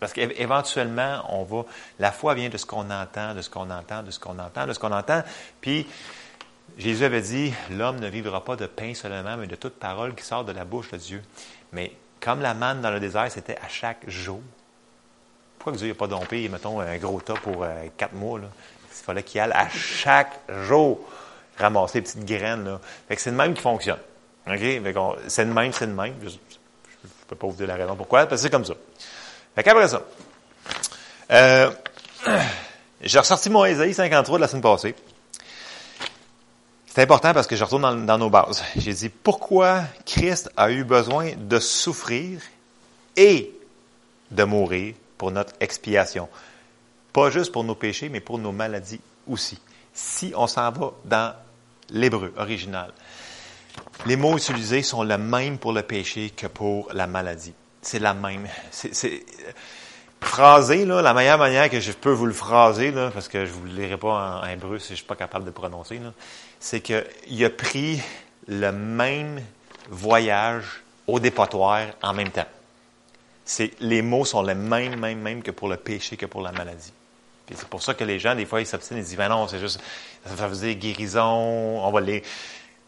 parce 0.00 0.14
qu'éventuellement, 0.14 1.22
on 1.28 1.44
va, 1.44 1.64
la 1.98 2.10
foi 2.10 2.34
vient 2.34 2.48
de 2.48 2.56
ce 2.56 2.66
qu'on 2.66 2.90
entend, 2.90 3.34
de 3.34 3.42
ce 3.42 3.50
qu'on 3.50 3.70
entend, 3.70 4.02
de 4.02 4.10
ce 4.10 4.18
qu'on 4.18 4.38
entend, 4.38 4.66
de 4.66 4.72
ce 4.72 4.78
qu'on 4.78 4.92
entend. 4.92 5.22
Puis, 5.60 5.86
Jésus 6.78 7.04
avait 7.04 7.20
dit, 7.20 7.52
l'homme 7.70 8.00
ne 8.00 8.08
vivra 8.08 8.42
pas 8.42 8.56
de 8.56 8.66
pain 8.66 8.94
seulement, 8.94 9.36
mais 9.36 9.46
de 9.46 9.56
toute 9.56 9.74
parole 9.74 10.14
qui 10.14 10.24
sort 10.24 10.44
de 10.44 10.52
la 10.52 10.64
bouche 10.64 10.90
de 10.90 10.96
Dieu. 10.96 11.22
Mais 11.72 11.92
comme 12.20 12.40
la 12.40 12.54
manne 12.54 12.80
dans 12.80 12.90
le 12.90 12.98
désert, 12.98 13.30
c'était 13.30 13.58
à 13.58 13.68
chaque 13.68 14.08
jour. 14.08 14.40
Pourquoi 15.58 15.74
Dieu 15.74 15.88
n'a 15.88 15.94
pas 15.94 16.06
dompé, 16.06 16.48
mettons, 16.48 16.80
un 16.80 16.96
gros 16.96 17.20
tas 17.20 17.34
pour 17.34 17.62
euh, 17.62 17.86
quatre 17.96 18.14
mois? 18.14 18.38
Là? 18.38 18.46
Il 18.90 19.04
fallait 19.04 19.22
qu'il 19.22 19.40
aille 19.40 19.52
à 19.52 19.68
chaque 19.68 20.40
jour 20.48 21.00
ramasser 21.58 22.00
des 22.00 22.08
petites 22.08 22.24
graines. 22.24 22.64
Là. 22.64 22.80
Fait 23.08 23.16
que 23.16 23.20
c'est 23.20 23.30
le 23.30 23.36
même 23.36 23.52
qui 23.52 23.60
fonctionne. 23.60 23.98
OK? 24.46 24.60
C'est 25.28 25.44
le 25.44 25.52
même, 25.52 25.72
c'est 25.72 25.86
le 25.86 25.92
même. 25.92 26.14
Je 26.22 26.28
ne 26.28 26.30
peux 27.28 27.36
pas 27.36 27.46
vous 27.46 27.56
dire 27.56 27.66
la 27.66 27.76
raison 27.76 27.94
pourquoi, 27.94 28.20
parce 28.26 28.40
que 28.40 28.46
c'est 28.46 28.50
comme 28.50 28.64
ça. 28.64 28.74
Fait 29.54 29.62
qu'après 29.62 29.88
ça, 29.88 30.02
euh, 31.30 31.70
j'ai 33.00 33.18
ressorti 33.18 33.50
mon 33.50 33.64
Ésaïe 33.64 33.94
53 33.94 34.38
de 34.38 34.40
la 34.40 34.48
semaine 34.48 34.62
passée. 34.62 34.94
C'est 36.86 37.02
important 37.02 37.32
parce 37.32 37.46
que 37.46 37.54
je 37.54 37.62
retourne 37.62 38.04
dans, 38.04 38.18
nos 38.18 38.30
bases. 38.30 38.64
J'ai 38.76 38.92
dit 38.92 39.08
pourquoi 39.08 39.84
Christ 40.04 40.50
a 40.56 40.72
eu 40.72 40.82
besoin 40.82 41.32
de 41.36 41.60
souffrir 41.60 42.40
et 43.16 43.54
de 44.32 44.42
mourir 44.42 44.94
pour 45.16 45.30
notre 45.30 45.52
expiation? 45.60 46.28
Pas 47.12 47.30
juste 47.30 47.52
pour 47.52 47.62
nos 47.62 47.76
péchés, 47.76 48.08
mais 48.08 48.20
pour 48.20 48.38
nos 48.38 48.50
maladies 48.50 49.00
aussi. 49.28 49.58
Si 49.94 50.32
on 50.36 50.48
s'en 50.48 50.70
va 50.72 50.92
dans 51.04 51.34
l'hébreu 51.90 52.32
original, 52.36 52.92
les 54.06 54.16
mots 54.16 54.36
utilisés 54.36 54.82
sont 54.82 55.02
les 55.02 55.18
mêmes 55.18 55.58
pour 55.58 55.72
le 55.72 55.82
péché 55.82 56.30
que 56.30 56.48
pour 56.48 56.92
la 56.92 57.06
maladie. 57.06 57.54
C'est 57.82 57.98
la 57.98 58.14
même. 58.14 58.46
C'est, 58.70 59.24
phrasé, 60.20 60.84
là, 60.84 61.00
la 61.00 61.14
meilleure 61.14 61.38
manière 61.38 61.70
que 61.70 61.80
je 61.80 61.92
peux 61.92 62.10
vous 62.10 62.26
le 62.26 62.32
phraser, 62.32 62.90
là, 62.90 63.10
parce 63.10 63.28
que 63.28 63.46
je 63.46 63.50
ne 63.50 63.56
vous 63.56 63.64
le 63.64 63.72
lirai 63.72 63.96
pas 63.96 64.42
en, 64.42 64.46
hébreu 64.46 64.78
si 64.78 64.88
je 64.88 64.92
ne 64.92 64.96
suis 64.96 65.06
pas 65.06 65.16
capable 65.16 65.46
de 65.46 65.50
prononcer, 65.50 66.00
c'est 66.58 66.80
qu'il 66.80 67.44
a 67.44 67.50
pris 67.50 68.02
le 68.46 68.70
même 68.70 69.40
voyage 69.88 70.82
au 71.06 71.18
dépotoir 71.18 71.86
en 72.02 72.12
même 72.12 72.30
temps. 72.30 72.46
C'est, 73.44 73.72
les 73.80 74.02
mots 74.02 74.24
sont 74.24 74.42
les 74.42 74.54
mêmes, 74.54 74.98
mêmes, 75.00 75.20
mêmes 75.20 75.42
que 75.42 75.50
pour 75.50 75.68
le 75.68 75.76
péché, 75.76 76.16
que 76.16 76.26
pour 76.26 76.42
la 76.42 76.52
maladie. 76.52 76.92
c'est 77.52 77.68
pour 77.68 77.82
ça 77.82 77.94
que 77.94 78.04
les 78.04 78.18
gens, 78.18 78.34
des 78.34 78.46
fois, 78.46 78.60
ils 78.60 78.66
s'obstinent 78.66 78.98
et 78.98 79.02
disent, 79.02 79.16
ben 79.16 79.28
non, 79.28 79.48
c'est 79.48 79.58
juste, 79.58 79.80
ça 80.24 80.46
veut 80.46 80.56
dire 80.56 80.74
guérison, 80.74 81.82
on 81.84 81.90
va 81.90 82.00
les... 82.00 82.22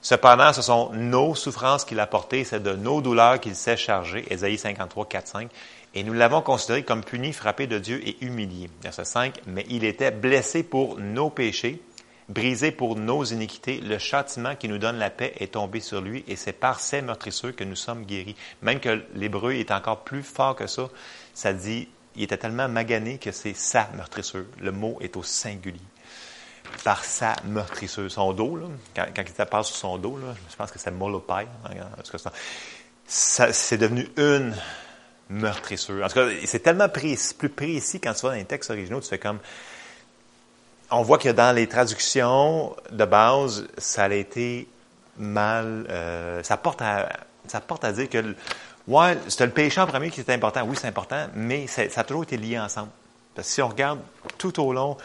Cependant, 0.02 0.52
ce 0.52 0.62
sont 0.62 0.90
nos 0.92 1.35
souffrances 1.35 1.85
qu'il 1.85 2.00
a 2.00 2.06
portées, 2.06 2.44
c'est 2.44 2.62
de 2.62 2.73
nos 2.73 3.00
douleurs 3.00 3.40
qu'il 3.40 3.54
s'est 3.54 3.76
chargé. 3.76 4.25
Ésaïe 4.30 4.59
53, 4.59 5.06
4, 5.06 5.26
5. 5.28 5.50
Et 5.94 6.02
nous 6.02 6.12
l'avons 6.12 6.42
considéré 6.42 6.82
comme 6.82 7.04
puni, 7.04 7.32
frappé 7.32 7.66
de 7.66 7.78
Dieu 7.78 8.00
et 8.06 8.16
humilié. 8.25 8.68
Verset 8.82 9.04
5. 9.04 9.40
Mais 9.47 9.64
il 9.68 9.85
était 9.85 10.11
blessé 10.11 10.64
pour 10.64 10.99
nos 10.99 11.30
péchés, 11.30 11.80
Brisé 12.28 12.71
pour 12.71 12.97
nos 12.97 13.25
iniquités, 13.25 13.80
le 13.80 13.99
châtiment 13.99 14.54
qui 14.54 14.68
nous 14.68 14.78
donne 14.78 14.97
la 14.97 15.11
paix 15.11 15.35
est 15.38 15.52
tombé 15.52 15.80
sur 15.80 16.00
lui 16.00 16.25
et 16.28 16.37
c'est 16.37 16.52
par 16.52 16.80
ses 16.80 17.02
meurtrisseurs 17.02 17.54
que 17.54 17.64
nous 17.64 17.76
sommes 17.76 18.04
guéris. 18.04 18.37
Même 18.62 18.80
que 18.80 19.04
l'hébreu 19.14 19.54
est 19.54 19.73
encore 19.73 20.04
plus 20.04 20.23
fort 20.23 20.54
que 20.54 20.66
ça, 20.66 20.88
ça 21.35 21.52
dit, 21.52 21.88
il 22.14 22.23
était 22.23 22.38
tellement 22.38 22.68
magané 22.68 23.18
que 23.18 23.32
c'est 23.32 23.54
sa 23.54 23.88
meurtrisseur. 23.97 24.44
Le 24.61 24.71
mot 24.71 24.97
est 25.00 25.16
au 25.16 25.23
singulier. 25.23 25.80
Par 26.85 27.05
sa 27.05 27.37
meurtrisseur. 27.45 28.11
Son 28.11 28.33
dos, 28.33 28.57
là, 28.57 28.67
quand, 28.95 29.07
quand 29.14 29.23
il 29.26 29.47
passe 29.47 29.69
sur 29.69 29.76
son 29.76 29.99
dos, 29.99 30.19
là, 30.19 30.35
je 30.50 30.57
pense 30.57 30.71
que 30.71 30.79
c'est 30.79 30.91
molopai. 30.91 31.47
C'est 33.07 33.79
devenu 33.79 34.09
une 34.17 34.55
meurtrisseur. 35.29 36.05
En 36.05 36.09
tout 36.09 36.14
cas, 36.14 36.29
c'est 36.45 36.61
tellement 36.61 36.88
précis, 36.88 37.35
plus 37.35 37.49
précis 37.49 38.00
quand 38.00 38.14
tu 38.14 38.23
vas 38.23 38.31
dans 38.31 38.38
les 38.38 38.45
textes 38.45 38.71
originaux, 38.71 39.00
tu 39.00 39.09
fais 39.09 39.19
comme, 39.19 39.38
on 40.91 41.02
voit 41.02 41.19
que 41.19 41.29
dans 41.29 41.55
les 41.55 41.67
traductions 41.67 42.75
de 42.91 43.05
base, 43.05 43.67
ça 43.79 44.05
a 44.05 44.14
été 44.14 44.69
mal. 45.19 45.87
Euh, 45.88 46.43
ça, 46.43 46.57
porte 46.57 46.83
à, 46.83 47.09
ça 47.47 47.61
porte 47.61 47.85
à 47.85 47.93
dire 47.93 48.09
que 48.09 48.35
Ouais, 48.88 49.17
c'était 49.29 49.47
le 49.47 49.52
péché 49.52 49.81
en 49.81 49.87
premier 49.87 50.11
qui 50.11 50.21
était 50.21 50.33
important. 50.33 50.64
Oui, 50.67 50.76
c'est 50.79 50.88
important, 50.88 51.26
mais 51.35 51.67
ça 51.69 51.83
a 51.95 52.05
toujours 52.05 52.25
été 52.25 52.37
lié 52.37 52.59
ensemble. 52.59 52.91
Parce 53.35 53.47
que 53.49 53.55
si 53.55 53.62
on 53.62 53.69
regarde 53.69 54.00
tout 54.38 54.61
au 54.61 54.73
long, 54.73 54.97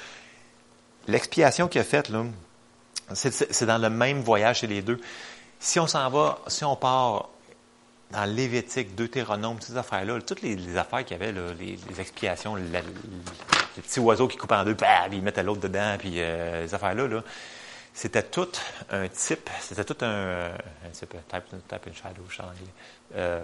l'expiation 1.07 1.67
qu'il 1.67 1.81
a 1.81 1.83
faite, 1.83 2.09
là, 2.09 2.23
c'est 3.13 3.65
dans 3.65 3.77
le 3.77 3.89
même 3.89 4.21
voyage 4.21 4.59
chez 4.59 4.67
les 4.67 4.81
deux. 4.81 4.99
Si 5.59 5.79
on 5.79 5.87
s'en 5.87 6.09
va, 6.09 6.39
si 6.47 6.63
on 6.63 6.75
part 6.75 7.29
dans 8.11 8.25
Lévitique, 8.25 8.95
Deutéronome, 8.95 9.59
ces 9.59 9.75
affaires-là, 9.77 10.21
toutes 10.21 10.41
les, 10.41 10.77
affaires 10.77 11.03
qu'il 11.03 11.17
y 11.17 11.21
avait, 11.21 11.33
les, 11.59 11.77
expiations, 11.99 12.55
les 12.55 12.81
petits 13.81 13.99
oiseaux 13.99 14.27
qui 14.27 14.37
coupent 14.37 14.51
en 14.51 14.63
deux, 14.63 14.75
bah, 14.75 15.07
ils 15.11 15.21
mettent 15.21 15.39
l'autre 15.39 15.61
dedans, 15.61 15.95
puis 15.97 16.13
euh, 16.15 16.63
les 16.63 16.73
affaires-là, 16.73 17.07
là, 17.07 17.23
c'était 17.93 18.23
tout 18.23 18.47
un 18.91 19.07
type, 19.07 19.49
c'était 19.59 19.83
tout 19.83 19.97
un, 20.05 20.51
type, 20.93 21.15
type, 21.27 21.43
type 21.67 21.95
shadow, 21.95 22.23
euh, 23.15 23.43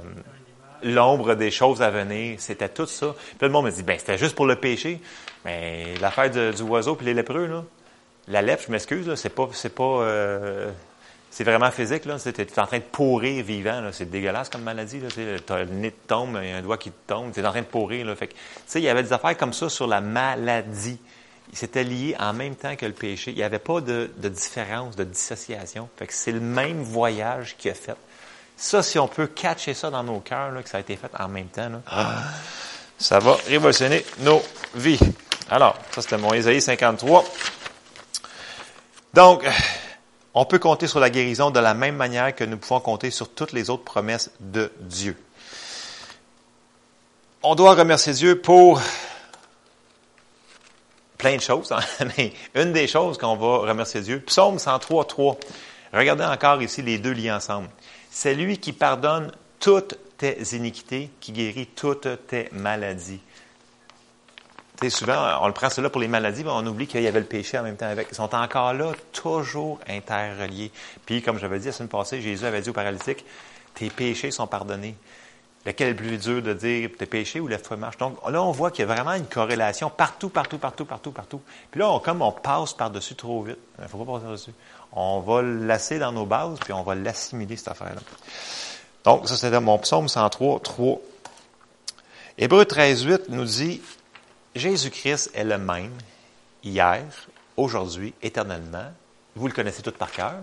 l'ombre 0.84 1.36
des 1.36 1.52
choses 1.52 1.82
à 1.82 1.90
venir, 1.90 2.40
c'était 2.40 2.70
tout 2.70 2.86
ça. 2.86 3.16
Puis 3.38 3.48
le 3.48 3.50
monde 3.50 3.66
me 3.66 3.72
dit, 3.72 3.84
ben 3.84 3.98
c'était 3.98 4.18
juste 4.18 4.36
pour 4.36 4.46
le 4.46 4.56
péché, 4.56 5.00
mais 5.46 5.96
l'affaire 6.02 6.30
du 6.30 6.62
oiseau 6.64 6.96
puis 6.96 7.06
les 7.06 7.14
lépreux, 7.14 7.48
là, 7.48 7.64
la 8.28 8.42
lèpre, 8.42 8.64
je 8.68 8.72
m'excuse, 8.72 9.14
c'est 9.16 9.30
pas, 9.30 9.50
c'est 9.52 9.74
pas, 9.76 9.84
euh, 9.84 10.72
c'est 11.30 11.44
vraiment 11.44 11.72
physique, 11.72 12.06
là. 12.06 12.18
es 12.24 12.60
en 12.60 12.68
train 12.68 12.78
de 12.78 12.84
pourrir 12.84 13.44
vivant, 13.44 13.82
C'est 13.92 14.10
dégueulasse 14.10 14.50
comme 14.50 14.62
maladie, 14.62 15.00
là. 15.00 15.08
T'as 15.46 15.64
le 15.64 15.72
nez 15.72 15.92
te 15.92 16.08
tombe, 16.08 16.40
il 16.42 16.50
y 16.50 16.52
a 16.52 16.58
un 16.58 16.62
doigt 16.62 16.78
qui 16.78 16.92
te 16.92 17.08
tombe, 17.08 17.36
es 17.36 17.46
en 17.46 17.50
train 17.50 17.62
de 17.62 17.66
pourrir, 17.66 18.06
là. 18.06 18.16
Fait 18.16 18.28
tu 18.28 18.36
sais, 18.68 18.80
il 18.80 18.86
y 18.86 18.90
avait 18.90 19.04
des 19.04 19.14
affaires 19.14 19.36
comme 19.36 19.54
ça 19.54 19.68
sur 19.68 19.88
la 19.88 20.00
maladie. 20.00 21.00
C'était 21.52 21.84
lié 21.84 22.16
en 22.20 22.34
même 22.34 22.56
temps 22.56 22.76
que 22.76 22.86
le 22.86 22.94
péché. 22.94 23.32
Il 23.32 23.38
n'y 23.38 23.44
avait 23.44 23.60
pas 23.60 23.82
de, 23.82 24.10
différence, 24.18 24.96
de 24.96 25.04
dissociation. 25.04 25.90
Fait 25.98 26.08
que 26.08 26.14
c'est 26.14 26.32
le 26.32 26.40
même 26.40 26.82
voyage 26.82 27.56
qui 27.58 27.70
a 27.70 27.74
fait. 27.74 27.96
Ça, 28.56 28.84
si 28.84 29.00
on 29.00 29.08
peut 29.08 29.28
catcher 29.28 29.74
ça 29.74 29.90
dans 29.90 30.04
nos 30.04 30.20
cœurs, 30.20 30.52
que 30.64 30.70
ça 30.70 30.78
a 30.78 30.82
été 30.82 30.96
fait 30.96 31.12
en 31.20 31.28
même 31.28 31.48
temps, 31.48 31.82
ah. 31.88 32.24
ça 32.98 33.20
va 33.20 33.38
révolutionner 33.48 34.06
nos 34.20 34.42
vies. 34.76 35.00
Alors, 35.50 35.78
ça, 35.92 36.02
c'était 36.02 36.18
mon 36.18 36.34
Isaïe 36.34 36.62
53. 36.62 37.26
Donc, 39.14 39.46
on 40.34 40.46
peut 40.46 40.60
compter 40.60 40.88
sur 40.88 41.00
la 41.00 41.10
guérison 41.10 41.52
de 41.52 41.60
la 41.60 41.74
même 41.74 41.96
manière 41.96 42.34
que 42.34 42.44
nous 42.44 42.58
pouvons 42.58 42.80
compter 42.80 43.12
sur 43.12 43.30
toutes 43.34 43.52
les 43.52 43.70
autres 43.70 43.84
promesses 43.84 44.32
de 44.40 44.72
Dieu. 44.80 45.18
On 47.44 47.56
doit 47.56 47.76
remercier 47.76 48.14
Dieu 48.14 48.40
pour 48.40 48.82
plein 51.18 51.36
de 51.36 51.42
choses, 51.42 51.72
hein, 51.72 51.80
mais 52.18 52.34
une 52.56 52.74
des 52.74 52.88
choses 52.88 53.18
qu'on 53.18 53.36
va 53.36 53.70
remercier 53.70 54.02
Dieu, 54.02 54.20
Psaume 54.22 54.60
103, 54.60 55.06
3. 55.06 55.38
Regardez 55.94 56.24
encore 56.24 56.62
ici 56.62 56.82
les 56.82 56.98
deux 56.98 57.12
liés 57.12 57.32
ensemble. 57.32 57.70
C'est 58.16 58.36
lui 58.36 58.60
qui 58.60 58.74
pardonne 58.74 59.32
toutes 59.60 59.98
tes 60.18 60.38
iniquités, 60.56 61.10
qui 61.20 61.32
guérit 61.32 61.68
toutes 61.68 62.08
tes 62.28 62.50
maladies 62.52 63.20
souvent, 64.90 65.38
on 65.42 65.48
le 65.48 65.54
prend 65.54 65.70
cela 65.70 65.90
pour 65.90 66.02
les 66.02 66.08
maladies, 66.08 66.44
mais 66.44 66.52
on 66.52 66.66
oublie 66.66 66.88
qu'il 66.88 67.02
y 67.02 67.08
avait 67.08 67.20
le 67.20 67.26
péché 67.26 67.58
en 67.58 67.64
même 67.64 67.78
temps 67.78 67.88
avec. 67.88 68.08
Ils 68.12 68.16
sont 68.16 68.34
encore 68.34 68.74
là, 68.74 68.92
toujours 69.12 69.80
interreliés. 69.88 70.72
Puis, 71.06 71.22
comme 71.22 71.40
j'avais 71.40 71.60
dit 71.60 71.68
la 71.68 71.72
semaine 71.72 71.90
passée, 71.90 72.22
Jésus 72.22 72.46
avait 72.46 72.62
dit 72.62 72.70
aux 72.70 72.74
paralytiques, 72.74 73.26
tes 73.76 73.90
péchés 73.90 74.32
sont 74.32 74.48
pardonnés. 74.48 74.96
Lequel 75.66 75.88
est 75.88 75.92
le 75.92 75.96
plus 75.96 76.18
dur 76.18 76.42
de 76.42 76.54
dire 76.54 76.90
tes 76.98 77.06
péchés 77.06 77.40
ou 77.40 77.48
lève-toi 77.48 77.78
marche? 77.78 77.98
Donc 77.98 78.18
là, 78.30 78.44
on 78.44 78.52
voit 78.52 78.70
qu'il 78.70 78.86
y 78.86 78.90
a 78.90 78.94
vraiment 78.94 79.14
une 79.14 79.28
corrélation 79.28 79.90
partout, 79.90 80.28
partout, 80.28 80.58
partout, 80.58 80.84
partout, 80.84 81.12
partout. 81.12 81.42
Puis 81.72 81.80
là, 81.80 82.00
comme 82.04 82.22
on 82.22 82.34
passe 82.34 82.74
par-dessus 82.74 83.16
trop 83.16 83.44
vite, 83.44 83.58
il 83.78 83.84
ne 83.84 83.88
faut 83.88 83.98
pas 84.00 84.12
passer 84.12 84.24
par-dessus. 84.26 84.54
On 84.92 85.22
va 85.22 85.42
lasser 85.42 86.00
dans 86.00 86.12
nos 86.12 86.26
bases, 86.26 86.60
puis 86.60 86.74
on 86.74 86.84
va 86.84 86.96
l'assimiler, 86.96 87.56
cette 87.56 87.70
affaire-là. 87.70 88.02
Donc, 89.06 89.28
ça, 89.28 89.38
c'était 89.38 89.60
mon 89.60 89.80
psaume 89.80 90.10
103, 90.10 90.60
3. 90.60 91.00
Hébreu 92.38 92.66
13, 92.66 93.04
8 93.04 93.30
nous 93.30 93.46
dit, 93.46 93.82
Jésus-Christ 94.56 95.32
est 95.34 95.46
le 95.46 95.58
même 95.58 95.94
hier, 96.64 97.04
aujourd'hui, 97.56 98.14
éternellement. 98.22 98.92
Vous 99.36 99.48
le 99.48 99.54
connaissez 99.54 99.82
tout 99.82 99.92
par 99.92 100.12
cœur. 100.12 100.36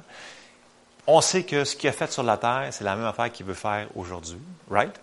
On 1.07 1.21
sait 1.21 1.45
que 1.45 1.65
ce 1.65 1.77
qu'il 1.77 1.91
a 1.91 1.93
fait 1.93 2.11
sur 2.11 2.23
la 2.23 2.37
terre, 2.39 2.69
c'est 2.71 2.85
la 2.85 2.97
même 2.97 3.05
affaire 3.05 3.31
qu'il 3.31 3.47
veut 3.47 3.55
faire 3.55 3.87
aujourd'hui, 3.95 4.39
right? 4.71 4.99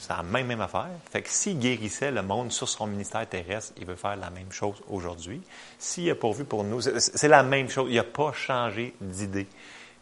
C'est 0.00 0.10
la 0.10 0.22
même, 0.22 0.46
même 0.46 0.60
affaire. 0.62 0.88
Fait 1.10 1.20
que 1.20 1.28
s'il 1.28 1.58
guérissait 1.58 2.10
le 2.10 2.22
monde 2.22 2.50
sur 2.52 2.68
son 2.68 2.86
ministère 2.86 3.28
terrestre, 3.28 3.74
il 3.76 3.86
veut 3.86 3.96
faire 3.96 4.16
la 4.16 4.30
même 4.30 4.50
chose 4.50 4.76
aujourd'hui. 4.88 5.42
S'il 5.78 6.08
a 6.10 6.14
pourvu 6.14 6.44
pour 6.44 6.64
nous, 6.64 6.80
c'est 6.80 7.28
la 7.28 7.42
même 7.42 7.68
chose. 7.68 7.88
Il 7.90 7.96
n'a 7.96 8.04
pas 8.04 8.32
changé 8.32 8.94
d'idée. 9.00 9.46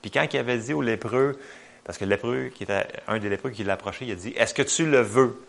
Puis 0.01 0.13
quand 0.13 0.27
il 0.33 0.39
avait 0.39 0.59
dit 0.59 0.73
aux 0.73 0.83
lépreux, 0.83 1.39
parce 1.83 1.99
que 1.99 2.05
le 2.05 2.11
lépreux, 2.11 2.51
qui 2.55 2.63
était 2.63 2.87
un 3.09 3.19
des 3.19 3.29
lépreux 3.29 3.51
qui 3.51 3.65
l'approchait, 3.65 4.07
il 4.07 4.13
a 4.13 4.15
dit 4.15 4.33
Est-ce 4.37 4.55
que 4.55 4.63
tu 4.63 4.87
le 4.89 5.01
veux? 5.01 5.43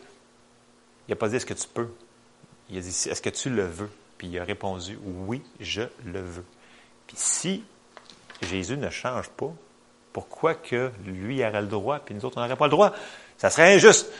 Il 1.07 1.11
n'a 1.11 1.15
pas 1.15 1.29
dit 1.29 1.35
Est-ce 1.35 1.45
que 1.45 1.53
tu 1.53 1.67
peux? 1.71 1.89
Il 2.69 2.77
a 2.77 2.81
dit, 2.81 2.89
est-ce 2.89 3.21
que 3.21 3.29
tu 3.29 3.49
le 3.49 3.65
veux? 3.65 3.89
Puis 4.17 4.27
il 4.27 4.39
a 4.39 4.43
répondu, 4.43 4.99
oui, 5.03 5.41
je 5.59 5.81
le 6.05 6.21
veux. 6.21 6.45
Puis 7.07 7.17
si 7.17 7.63
Jésus 8.41 8.77
ne 8.77 8.89
change 8.89 9.29
pas, 9.29 9.51
pourquoi 10.13 10.55
que 10.55 10.91
lui 11.05 11.43
aurait 11.43 11.61
le 11.61 11.67
droit, 11.67 11.99
puis 11.99 12.13
nous 12.13 12.25
autres, 12.25 12.37
on 12.37 12.41
n'aurait 12.41 12.55
pas 12.55 12.65
le 12.65 12.71
droit? 12.71 12.93
Ça 13.37 13.49
serait 13.49 13.75
injuste. 13.75 14.11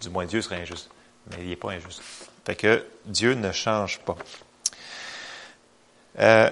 Du 0.00 0.10
moins, 0.10 0.24
Dieu 0.24 0.42
serait 0.42 0.62
injuste. 0.62 0.90
Mais 1.30 1.36
il 1.42 1.48
n'est 1.48 1.56
pas 1.56 1.70
injuste. 1.70 2.02
Fait 2.44 2.56
que 2.56 2.84
Dieu 3.04 3.34
ne 3.34 3.52
change 3.52 4.00
pas. 4.00 4.16
Euh, 6.18 6.50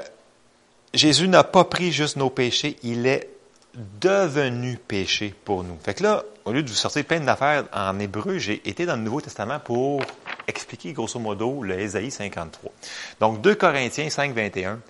Jésus 0.94 1.28
n'a 1.28 1.44
pas 1.44 1.64
pris 1.64 1.92
juste 1.92 2.16
nos 2.16 2.30
péchés, 2.30 2.76
il 2.82 3.06
est 3.06 3.28
devenu 3.74 4.76
péché 4.76 5.34
pour 5.44 5.64
nous. 5.64 5.78
Fait 5.82 5.94
que 5.94 6.02
là, 6.02 6.24
au 6.44 6.52
lieu 6.52 6.62
de 6.62 6.68
vous 6.68 6.74
sortir 6.74 7.04
plein 7.04 7.20
d'affaires 7.20 7.64
en 7.72 7.98
hébreu, 7.98 8.38
j'ai 8.38 8.66
été 8.68 8.86
dans 8.86 8.96
le 8.96 9.02
Nouveau 9.02 9.20
Testament 9.20 9.60
pour 9.60 10.02
expliquer 10.46 10.92
grosso 10.92 11.18
modo 11.18 11.62
le 11.62 11.78
Ésaïe 11.78 12.10
53. 12.10 12.72
Donc 13.20 13.40
2 13.42 13.54
Corinthiens 13.54 14.10
5, 14.10 14.34
21. 14.34 14.80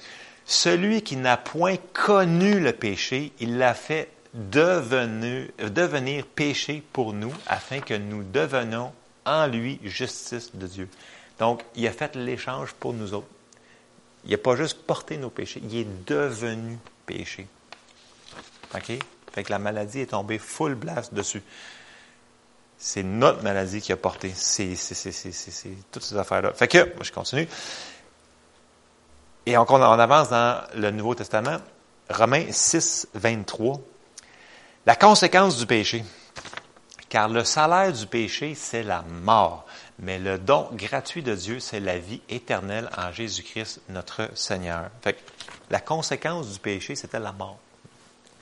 Celui 0.44 1.02
qui 1.02 1.16
n'a 1.16 1.36
point 1.36 1.76
connu 1.92 2.60
le 2.60 2.72
péché, 2.72 3.32
il 3.40 3.58
l'a 3.58 3.74
fait 3.74 4.08
devenir, 4.38 5.48
devenir 5.58 6.24
péché 6.26 6.82
pour 6.92 7.12
nous, 7.12 7.32
afin 7.46 7.80
que 7.80 7.94
nous 7.94 8.22
devenions 8.22 8.92
en 9.26 9.46
lui 9.46 9.80
justice 9.84 10.54
de 10.54 10.66
Dieu. 10.66 10.88
Donc, 11.38 11.62
il 11.74 11.86
a 11.86 11.92
fait 11.92 12.16
l'échange 12.16 12.72
pour 12.72 12.94
nous 12.94 13.14
autres. 13.14 13.28
Il 14.24 14.30
n'a 14.30 14.38
pas 14.38 14.56
juste 14.56 14.82
porté 14.82 15.16
nos 15.16 15.30
péchés, 15.30 15.60
il 15.62 15.76
est 15.76 16.06
devenu 16.06 16.78
péché. 17.04 17.46
OK? 18.74 18.92
Fait 19.32 19.44
que 19.44 19.50
la 19.50 19.58
maladie 19.58 20.00
est 20.00 20.06
tombée 20.06 20.38
full 20.38 20.74
blast 20.74 21.14
dessus. 21.14 21.42
C'est 22.78 23.02
notre 23.02 23.42
maladie 23.42 23.80
qui 23.80 23.92
a 23.92 23.96
porté 23.96 24.32
c'est, 24.34 24.74
toutes 25.90 26.02
ces 26.02 26.16
affaires-là. 26.16 26.52
Fait 26.54 26.68
que, 26.68 26.94
moi, 26.94 27.02
je 27.02 27.12
continue. 27.12 27.48
Et 29.46 29.56
on, 29.56 29.66
on 29.68 29.82
avance 29.82 30.28
dans 30.30 30.62
le 30.74 30.90
Nouveau 30.90 31.14
Testament. 31.14 31.58
Romains 32.08 32.46
6, 32.50 33.08
23. 33.14 33.80
La 34.86 34.96
conséquence 34.96 35.58
du 35.58 35.66
péché. 35.66 36.04
Car 37.08 37.28
le 37.28 37.44
salaire 37.44 37.92
du 37.92 38.06
péché, 38.06 38.54
c'est 38.54 38.82
la 38.82 39.02
mort. 39.02 39.66
Mais 39.98 40.18
le 40.18 40.38
don 40.38 40.68
gratuit 40.72 41.22
de 41.22 41.34
Dieu, 41.34 41.58
c'est 41.58 41.80
la 41.80 41.98
vie 41.98 42.20
éternelle 42.28 42.88
en 42.96 43.10
Jésus-Christ, 43.10 43.80
notre 43.88 44.30
Seigneur. 44.34 44.90
Fait 45.02 45.14
que 45.14 45.18
la 45.70 45.80
conséquence 45.80 46.52
du 46.52 46.58
péché, 46.58 46.94
c'était 46.94 47.18
la 47.18 47.32
mort. 47.32 47.58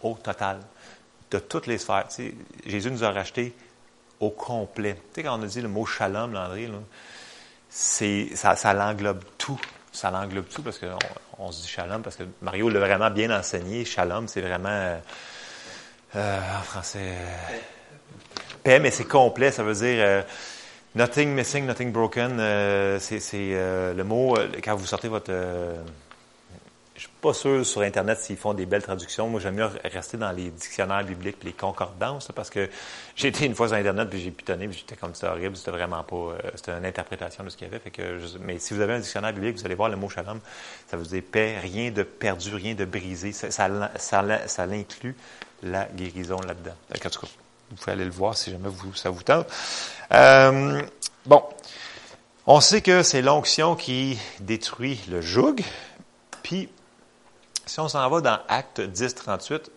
Au 0.02 0.14
total. 0.14 0.60
De 1.30 1.38
toutes 1.38 1.66
les 1.66 1.78
sphères. 1.78 2.08
Jésus 2.64 2.90
nous 2.90 3.04
a 3.04 3.10
racheté 3.10 3.54
au 4.20 4.30
complet. 4.30 4.94
Tu 4.94 5.20
sais, 5.20 5.22
quand 5.22 5.38
on 5.38 5.42
a 5.42 5.46
dit 5.46 5.60
le 5.60 5.68
mot 5.68 5.86
shalom, 5.86 6.32
Landry, 6.32 6.70
c'est, 7.68 8.30
ça, 8.34 8.56
ça 8.56 8.72
l'englobe 8.72 9.24
tout. 9.38 9.60
Ça 9.92 10.10
l'englobe 10.10 10.46
tout 10.48 10.62
parce 10.62 10.78
qu'on 10.78 10.98
on 11.38 11.52
se 11.52 11.62
dit 11.62 11.68
shalom 11.68 12.02
parce 12.02 12.16
que 12.16 12.24
Mario 12.42 12.68
l'a 12.68 12.80
vraiment 12.80 13.10
bien 13.10 13.36
enseigné. 13.36 13.84
Shalom, 13.84 14.28
c'est 14.28 14.42
vraiment, 14.42 15.00
euh, 16.14 16.18
euh, 16.18 16.58
en 16.58 16.62
français, 16.62 17.14
paix, 18.62 18.78
mais 18.78 18.90
c'est 18.90 19.04
complet. 19.04 19.50
Ça 19.50 19.62
veut 19.62 19.74
dire 19.74 19.98
euh, 19.98 20.22
nothing 20.94 21.30
missing, 21.30 21.66
nothing 21.66 21.92
broken. 21.92 22.38
c'est, 23.00 23.20
c'est 23.20 23.50
le 23.94 24.02
mot, 24.02 24.36
quand 24.62 24.76
vous 24.76 24.86
sortez 24.86 25.08
votre 25.08 25.32
je 26.96 27.02
suis 27.02 27.10
pas 27.20 27.34
sûr 27.34 27.64
sur 27.64 27.82
Internet 27.82 28.20
s'ils 28.20 28.36
font 28.36 28.54
des 28.54 28.64
belles 28.64 28.82
traductions. 28.82 29.28
Moi, 29.28 29.40
j'aime 29.40 29.56
mieux 29.56 29.68
rester 29.84 30.16
dans 30.16 30.32
les 30.32 30.50
dictionnaires 30.50 31.04
bibliques 31.04 31.36
et 31.42 31.46
les 31.46 31.52
concordances, 31.52 32.30
parce 32.34 32.48
que 32.48 32.70
j'ai 33.16 33.28
été 33.28 33.44
une 33.44 33.54
fois 33.54 33.68
sur 33.68 33.76
Internet 33.76 34.08
puis 34.08 34.20
j'ai 34.20 34.30
pitonné 34.30 34.66
puis 34.66 34.78
j'étais 34.78 34.96
comme 34.96 35.14
c'était 35.14 35.28
horrible. 35.28 35.56
C'était 35.56 35.72
vraiment 35.72 36.02
pas, 36.02 36.16
euh, 36.16 36.38
c'était 36.54 36.72
une 36.72 36.86
interprétation 36.86 37.44
de 37.44 37.50
ce 37.50 37.56
qu'il 37.56 37.66
y 37.66 37.70
avait. 37.70 37.78
Fait 37.78 37.90
que 37.90 38.18
mais 38.40 38.58
si 38.58 38.74
vous 38.74 38.80
avez 38.80 38.94
un 38.94 39.00
dictionnaire 39.00 39.32
biblique, 39.32 39.56
vous 39.58 39.66
allez 39.66 39.74
voir 39.74 39.90
le 39.90 39.96
mot 39.96 40.08
shalom. 40.08 40.40
Ça 40.88 40.96
veut 40.96 41.04
dire 41.04 41.22
paix, 41.30 41.58
rien 41.60 41.90
de 41.90 42.02
perdu, 42.02 42.54
rien 42.54 42.74
de 42.74 42.84
brisé. 42.84 43.32
Ça, 43.32 43.50
ça, 43.50 43.68
ça, 43.98 44.66
l'inclut 44.66 45.14
la 45.62 45.86
guérison 45.86 46.40
là-dedans. 46.40 46.74
En 46.94 47.08
tout 47.08 47.20
cas, 47.20 47.26
vous 47.70 47.76
pouvez 47.76 47.92
aller 47.92 48.04
le 48.04 48.10
voir 48.10 48.36
si 48.36 48.50
jamais 48.50 48.68
vous, 48.68 48.94
ça 48.94 49.10
vous 49.10 49.22
tente. 49.22 49.46
Euh, 50.12 50.82
bon. 51.26 51.42
On 52.48 52.60
sait 52.60 52.80
que 52.80 53.02
c'est 53.02 53.22
l'onction 53.22 53.74
qui 53.74 54.18
détruit 54.38 55.00
le 55.10 55.20
joug. 55.20 55.56
Puis, 56.44 56.68
si 57.66 57.80
on 57.80 57.88
s'en 57.88 58.08
va 58.08 58.20
dans 58.20 58.38
Acte 58.48 58.80
10, 58.80 59.14
38, 59.14 59.70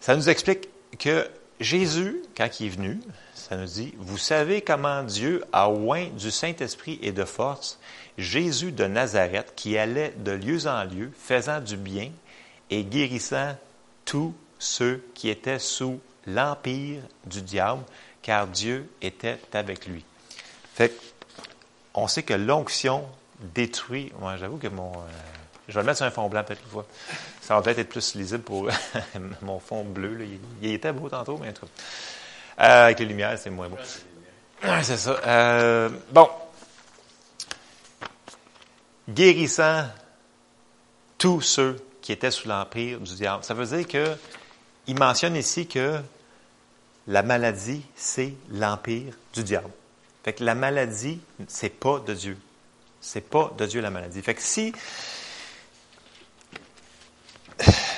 ça 0.00 0.16
nous 0.16 0.28
explique 0.28 0.68
que 0.98 1.28
Jésus, 1.60 2.22
quand 2.36 2.60
il 2.60 2.66
est 2.66 2.70
venu, 2.70 3.00
ça 3.34 3.56
nous 3.56 3.66
dit, 3.66 3.94
vous 3.98 4.18
savez 4.18 4.62
comment 4.62 5.02
Dieu 5.02 5.44
a 5.52 5.68
oint 5.68 6.06
du 6.16 6.30
Saint-Esprit 6.30 6.98
et 7.02 7.12
de 7.12 7.24
force 7.24 7.78
Jésus 8.18 8.72
de 8.72 8.84
Nazareth 8.86 9.52
qui 9.56 9.76
allait 9.78 10.14
de 10.16 10.32
lieu 10.32 10.66
en 10.66 10.84
lieu, 10.84 11.10
faisant 11.16 11.60
du 11.60 11.76
bien 11.76 12.10
et 12.70 12.84
guérissant 12.84 13.56
tous 14.04 14.34
ceux 14.58 15.04
qui 15.14 15.28
étaient 15.28 15.58
sous 15.58 16.00
l'empire 16.26 17.02
du 17.26 17.42
diable, 17.42 17.82
car 18.22 18.46
Dieu 18.46 18.88
était 19.00 19.38
avec 19.52 19.86
lui. 19.86 20.04
Fait 20.74 20.92
on 21.94 22.08
sait 22.08 22.22
que 22.22 22.34
l'onction 22.34 23.04
détruit. 23.54 24.12
Moi, 24.18 24.36
j'avoue 24.36 24.56
que 24.56 24.68
mon. 24.68 24.92
Euh, 24.92 25.41
je 25.72 25.76
vais 25.76 25.80
le 25.80 25.86
mettre 25.86 25.96
sur 25.96 26.06
un 26.06 26.10
fond 26.10 26.28
blanc 26.28 26.44
peut-être 26.44 26.62
une 26.62 26.70
fois. 26.70 26.86
Ça 27.40 27.54
va 27.54 27.62
peut-être 27.62 27.78
être 27.78 27.88
plus 27.88 28.14
lisible 28.14 28.42
pour 28.42 28.68
mon 29.42 29.58
fond 29.58 29.84
bleu. 29.84 30.26
Il, 30.60 30.72
était 30.74 30.92
beau 30.92 31.08
tantôt, 31.08 31.38
mais 31.38 31.48
en 31.48 31.52
tout 31.52 31.66
cas. 31.66 31.72
Euh, 32.62 32.84
avec 32.84 32.98
les 32.98 33.06
lumières, 33.06 33.38
c'est 33.38 33.48
moins 33.48 33.70
beau. 33.70 33.78
c'est 34.82 34.98
ça. 34.98 35.18
Euh, 35.26 35.88
bon. 36.10 36.28
Guérissant 39.08 39.86
tous 41.16 41.40
ceux 41.40 41.82
qui 42.02 42.12
étaient 42.12 42.30
sous 42.30 42.48
l'empire 42.48 43.00
du 43.00 43.14
diable. 43.14 43.42
Ça 43.42 43.54
veut 43.54 43.64
dire 43.64 43.88
que 43.88 44.14
il 44.86 44.98
mentionne 44.98 45.36
ici 45.36 45.66
que 45.66 46.00
la 47.06 47.22
maladie, 47.22 47.82
c'est 47.96 48.34
l'empire 48.50 49.14
du 49.32 49.42
diable. 49.42 49.70
Fait 50.22 50.34
que 50.34 50.44
la 50.44 50.54
maladie, 50.54 51.18
c'est 51.48 51.70
pas 51.70 51.98
de 52.00 52.12
Dieu. 52.12 52.36
C'est 53.00 53.28
pas 53.28 53.52
de 53.56 53.64
Dieu 53.64 53.80
la 53.80 53.90
maladie. 53.90 54.20
Fait 54.20 54.34
que 54.34 54.42
si 54.42 54.72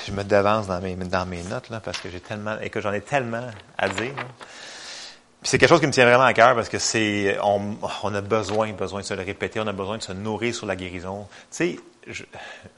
je 0.05 0.11
me 0.11 0.23
devance 0.23 0.67
dans 0.67 0.79
mes, 0.81 0.95
dans 0.95 1.25
mes 1.25 1.43
notes 1.43 1.69
là, 1.69 1.79
parce 1.79 1.99
que 1.99 2.09
j'ai 2.09 2.19
tellement 2.19 2.57
et 2.61 2.69
que 2.69 2.81
j'en 2.81 2.93
ai 2.93 3.01
tellement 3.01 3.47
à 3.77 3.89
dire. 3.89 4.13
Puis 4.15 5.49
c'est 5.51 5.57
quelque 5.57 5.69
chose 5.69 5.79
qui 5.79 5.87
me 5.87 5.91
tient 5.91 6.05
vraiment 6.05 6.23
à 6.23 6.33
cœur 6.33 6.55
parce 6.55 6.69
que 6.69 6.79
c'est 6.79 7.37
on, 7.43 7.77
on, 8.03 8.13
a 8.13 8.21
besoin 8.21 8.73
besoin 8.73 9.01
de 9.01 9.05
se 9.05 9.13
le 9.13 9.23
répéter, 9.23 9.59
on 9.59 9.67
a 9.67 9.73
besoin 9.73 9.97
de 9.97 10.03
se 10.03 10.11
nourrir 10.11 10.53
sur 10.53 10.65
la 10.65 10.75
guérison. 10.75 11.27
Tu 11.51 11.77
sais, 11.77 11.79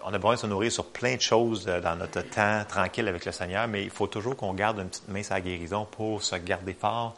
on 0.03 0.13
a 0.13 0.17
besoin 0.17 0.35
de 0.35 0.39
se 0.39 0.47
nourrir 0.47 0.71
sur 0.71 0.85
plein 0.85 1.15
de 1.15 1.21
choses 1.21 1.65
euh, 1.67 1.81
dans 1.81 1.95
notre 1.95 2.21
temps 2.21 2.63
tranquille 2.67 3.07
avec 3.07 3.25
le 3.25 3.31
Seigneur, 3.31 3.67
mais 3.67 3.83
il 3.83 3.89
faut 3.89 4.07
toujours 4.07 4.35
qu'on 4.35 4.53
garde 4.53 4.79
une 4.79 4.89
petite 4.89 5.07
main 5.07 5.23
sur 5.23 5.33
la 5.33 5.41
guérison 5.41 5.85
pour 5.89 6.23
se 6.23 6.35
garder 6.35 6.73
fort 6.73 7.15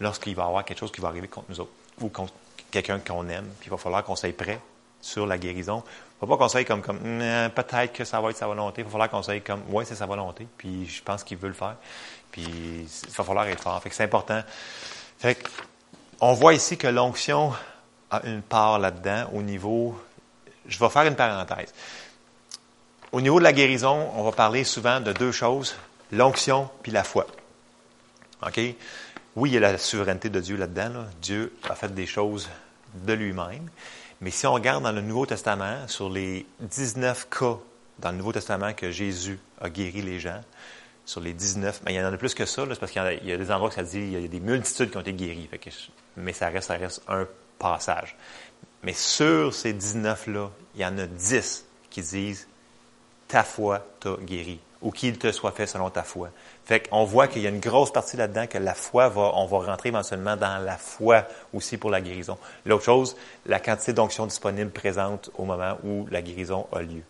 lorsqu'il 0.00 0.34
va 0.34 0.44
y 0.44 0.46
avoir 0.46 0.64
quelque 0.64 0.78
chose 0.78 0.92
qui 0.92 1.00
va 1.00 1.08
arriver 1.08 1.28
contre 1.28 1.46
nous 1.48 1.60
autres 1.60 1.72
ou 2.00 2.08
contre 2.08 2.32
quelqu'un 2.70 2.98
qu'on 2.98 3.28
aime. 3.28 3.46
Puis 3.60 3.68
il 3.68 3.70
va 3.70 3.78
falloir 3.78 4.04
qu'on 4.04 4.16
soit 4.16 4.36
prêt 4.36 4.60
sur 5.00 5.26
la 5.26 5.38
guérison. 5.38 5.82
Ne 6.16 6.20
faut 6.20 6.26
pas 6.26 6.38
qu'on 6.38 6.48
soit 6.48 6.64
comme, 6.64 6.80
comme 6.80 6.98
peut-être 6.98 7.92
que 7.92 8.04
ça 8.04 8.20
va 8.20 8.30
être 8.30 8.36
sa 8.38 8.46
volonté. 8.46 8.80
Il 8.80 8.84
va 8.84 8.90
falloir 8.90 9.10
qu'on 9.10 9.40
comme, 9.40 9.62
oui, 9.68 9.84
c'est 9.86 9.94
sa 9.94 10.06
volonté. 10.06 10.46
Puis 10.56 10.86
je 10.86 11.02
pense 11.02 11.22
qu'il 11.22 11.36
veut 11.36 11.48
le 11.48 11.54
faire. 11.54 11.76
Puis 12.32 12.42
il 12.42 13.14
va 13.14 13.24
falloir 13.24 13.46
être 13.46 13.62
fort. 13.62 13.82
Fait 13.82 13.90
que 13.90 13.94
c'est 13.94 14.04
important. 14.04 14.42
Fait 15.18 15.38
on 16.20 16.32
voit 16.32 16.54
ici 16.54 16.78
que 16.78 16.86
l'onction 16.86 17.52
a 18.10 18.22
une 18.24 18.40
part 18.40 18.78
là-dedans 18.78 19.28
au 19.34 19.42
niveau. 19.42 20.00
Je 20.66 20.78
vais 20.78 20.88
faire 20.88 21.04
une 21.04 21.16
parenthèse. 21.16 21.74
Au 23.12 23.20
niveau 23.20 23.38
de 23.38 23.44
la 23.44 23.52
guérison, 23.52 24.10
on 24.14 24.22
va 24.22 24.32
parler 24.32 24.64
souvent 24.64 25.00
de 25.00 25.12
deux 25.12 25.32
choses, 25.32 25.76
l'onction 26.12 26.70
puis 26.82 26.92
la 26.92 27.04
foi. 27.04 27.26
OK? 28.42 28.60
Oui, 29.36 29.50
il 29.50 29.54
y 29.54 29.56
a 29.58 29.60
la 29.60 29.76
souveraineté 29.78 30.30
de 30.30 30.40
Dieu 30.40 30.56
là-dedans. 30.56 31.04
Dieu 31.20 31.54
a 31.68 31.74
fait 31.74 31.94
des 31.94 32.06
choses 32.06 32.48
de 32.94 33.12
lui-même. 33.12 33.68
Mais 34.20 34.30
si 34.30 34.46
on 34.46 34.52
regarde 34.52 34.82
dans 34.82 34.92
le 34.92 35.02
Nouveau 35.02 35.26
Testament, 35.26 35.86
sur 35.88 36.08
les 36.08 36.46
19 36.60 37.28
cas 37.28 37.58
dans 37.98 38.10
le 38.10 38.18
Nouveau 38.18 38.32
Testament 38.32 38.72
que 38.72 38.90
Jésus 38.90 39.38
a 39.60 39.70
guéri 39.70 40.02
les 40.02 40.20
gens, 40.20 40.40
sur 41.04 41.20
les 41.20 41.32
19, 41.32 41.82
mais 41.84 41.94
il 41.94 41.96
y 41.96 42.00
en 42.00 42.12
a 42.12 42.16
plus 42.16 42.34
que 42.34 42.46
ça, 42.46 42.66
parce 42.66 42.90
qu'il 42.90 43.20
y, 43.24 43.32
a 43.32 43.36
des 43.36 43.50
endroits 43.50 43.68
où 43.68 43.72
ça 43.72 43.82
dit 43.82 43.98
il 43.98 44.20
y 44.20 44.24
a 44.24 44.28
des 44.28 44.40
multitudes 44.40 44.90
qui 44.90 44.96
ont 44.96 45.00
été 45.00 45.12
guéries. 45.12 45.48
mais 46.16 46.32
ça 46.32 46.48
reste 46.48 46.72
un 47.08 47.26
passage. 47.58 48.16
Mais 48.82 48.92
sur 48.92 49.54
ces 49.54 49.72
19-là, 49.72 50.50
il 50.74 50.80
y 50.80 50.84
en 50.84 50.98
a 50.98 51.06
10 51.06 51.64
qui 51.90 52.02
disent 52.02 52.48
Ta 53.28 53.44
foi 53.44 53.86
t'a 54.00 54.16
guéri, 54.20 54.60
ou 54.82 54.90
qu'il 54.90 55.18
te 55.18 55.30
soit 55.32 55.52
fait 55.52 55.66
selon 55.66 55.90
ta 55.90 56.02
foi. 56.02 56.30
Fait 56.66 56.88
qu'on 56.88 57.04
voit 57.04 57.28
qu'il 57.28 57.42
y 57.42 57.46
a 57.46 57.50
une 57.50 57.60
grosse 57.60 57.92
partie 57.92 58.16
là-dedans 58.16 58.48
que 58.48 58.58
la 58.58 58.74
foi 58.74 59.08
va, 59.08 59.30
on 59.34 59.46
va 59.46 59.58
rentrer 59.58 59.90
éventuellement 59.90 60.36
dans 60.36 60.58
la 60.58 60.76
foi 60.76 61.24
aussi 61.54 61.76
pour 61.76 61.90
la 61.90 62.00
guérison. 62.00 62.36
L'autre 62.64 62.84
chose, 62.84 63.16
la 63.46 63.60
quantité 63.60 63.92
d'onction 63.92 64.26
disponible 64.26 64.72
présente 64.72 65.30
au 65.38 65.44
moment 65.44 65.78
où 65.84 66.08
la 66.10 66.22
guérison 66.22 66.66
a 66.74 66.82
lieu. 66.82 67.02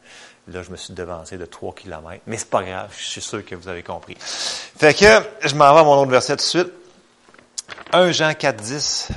Là, 0.49 0.62
je 0.62 0.71
me 0.71 0.77
suis 0.77 0.92
devancé 0.92 1.38
de 1.38 1.47
3 1.47 1.75
km, 1.75 2.21
mais 2.27 2.37
c'est 2.37 2.51
pas 2.51 2.62
grave, 2.62 2.95
je 2.99 3.05
suis 3.07 3.23
sûr 3.23 3.42
que 3.47 3.55
vous 3.55 3.66
avez 3.66 3.83
compris. 3.83 4.14
Fait 4.21 4.92
que, 4.92 5.23
je 5.49 5.55
m'en 5.55 5.73
vais 5.73 5.81
à 5.81 5.85
mon 5.85 5.95
autre 6.03 6.11
verset 6.11 6.35
tout 6.35 6.42
de 6.42 6.42
suite. 6.42 6.73
1 7.92 8.12
Jean 8.12 8.35
4, 8.35 8.62
10. 8.62 9.09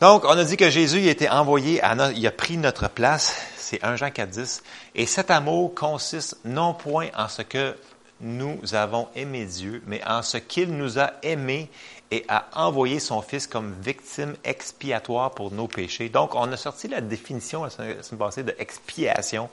Donc, 0.00 0.24
on 0.24 0.38
a 0.38 0.44
dit 0.44 0.56
que 0.56 0.70
Jésus 0.70 1.00
il 1.00 1.08
a 1.08 1.10
été 1.10 1.28
envoyé, 1.28 1.82
à 1.82 1.94
il 2.12 2.24
a 2.24 2.30
pris 2.30 2.56
notre 2.56 2.88
place, 2.88 3.36
c'est 3.56 3.82
1 3.82 3.96
Jean 3.96 4.12
4, 4.12 4.30
10. 4.30 4.62
Et 4.94 5.06
cet 5.06 5.32
amour 5.32 5.74
consiste 5.74 6.38
non 6.44 6.72
point 6.72 7.08
en 7.16 7.28
ce 7.28 7.42
que 7.42 7.74
nous 8.20 8.74
avons 8.74 9.08
aimé 9.14 9.44
Dieu, 9.44 9.82
mais 9.86 10.02
en 10.06 10.22
ce 10.22 10.38
qu'il 10.38 10.76
nous 10.76 10.98
a 10.98 11.12
aimés 11.22 11.70
et 12.10 12.24
a 12.28 12.46
envoyé 12.54 13.00
son 13.00 13.20
Fils 13.20 13.46
comme 13.46 13.74
victime 13.80 14.36
expiatoire 14.44 15.32
pour 15.32 15.52
nos 15.52 15.66
péchés. 15.68 16.08
Donc, 16.08 16.34
on 16.34 16.50
a 16.52 16.56
sorti 16.56 16.88
la 16.88 17.00
définition 17.00 17.64
la 17.64 17.70
semaine 17.70 18.18
passée 18.18 18.44
de 18.44 18.54
expiation. 18.58 19.50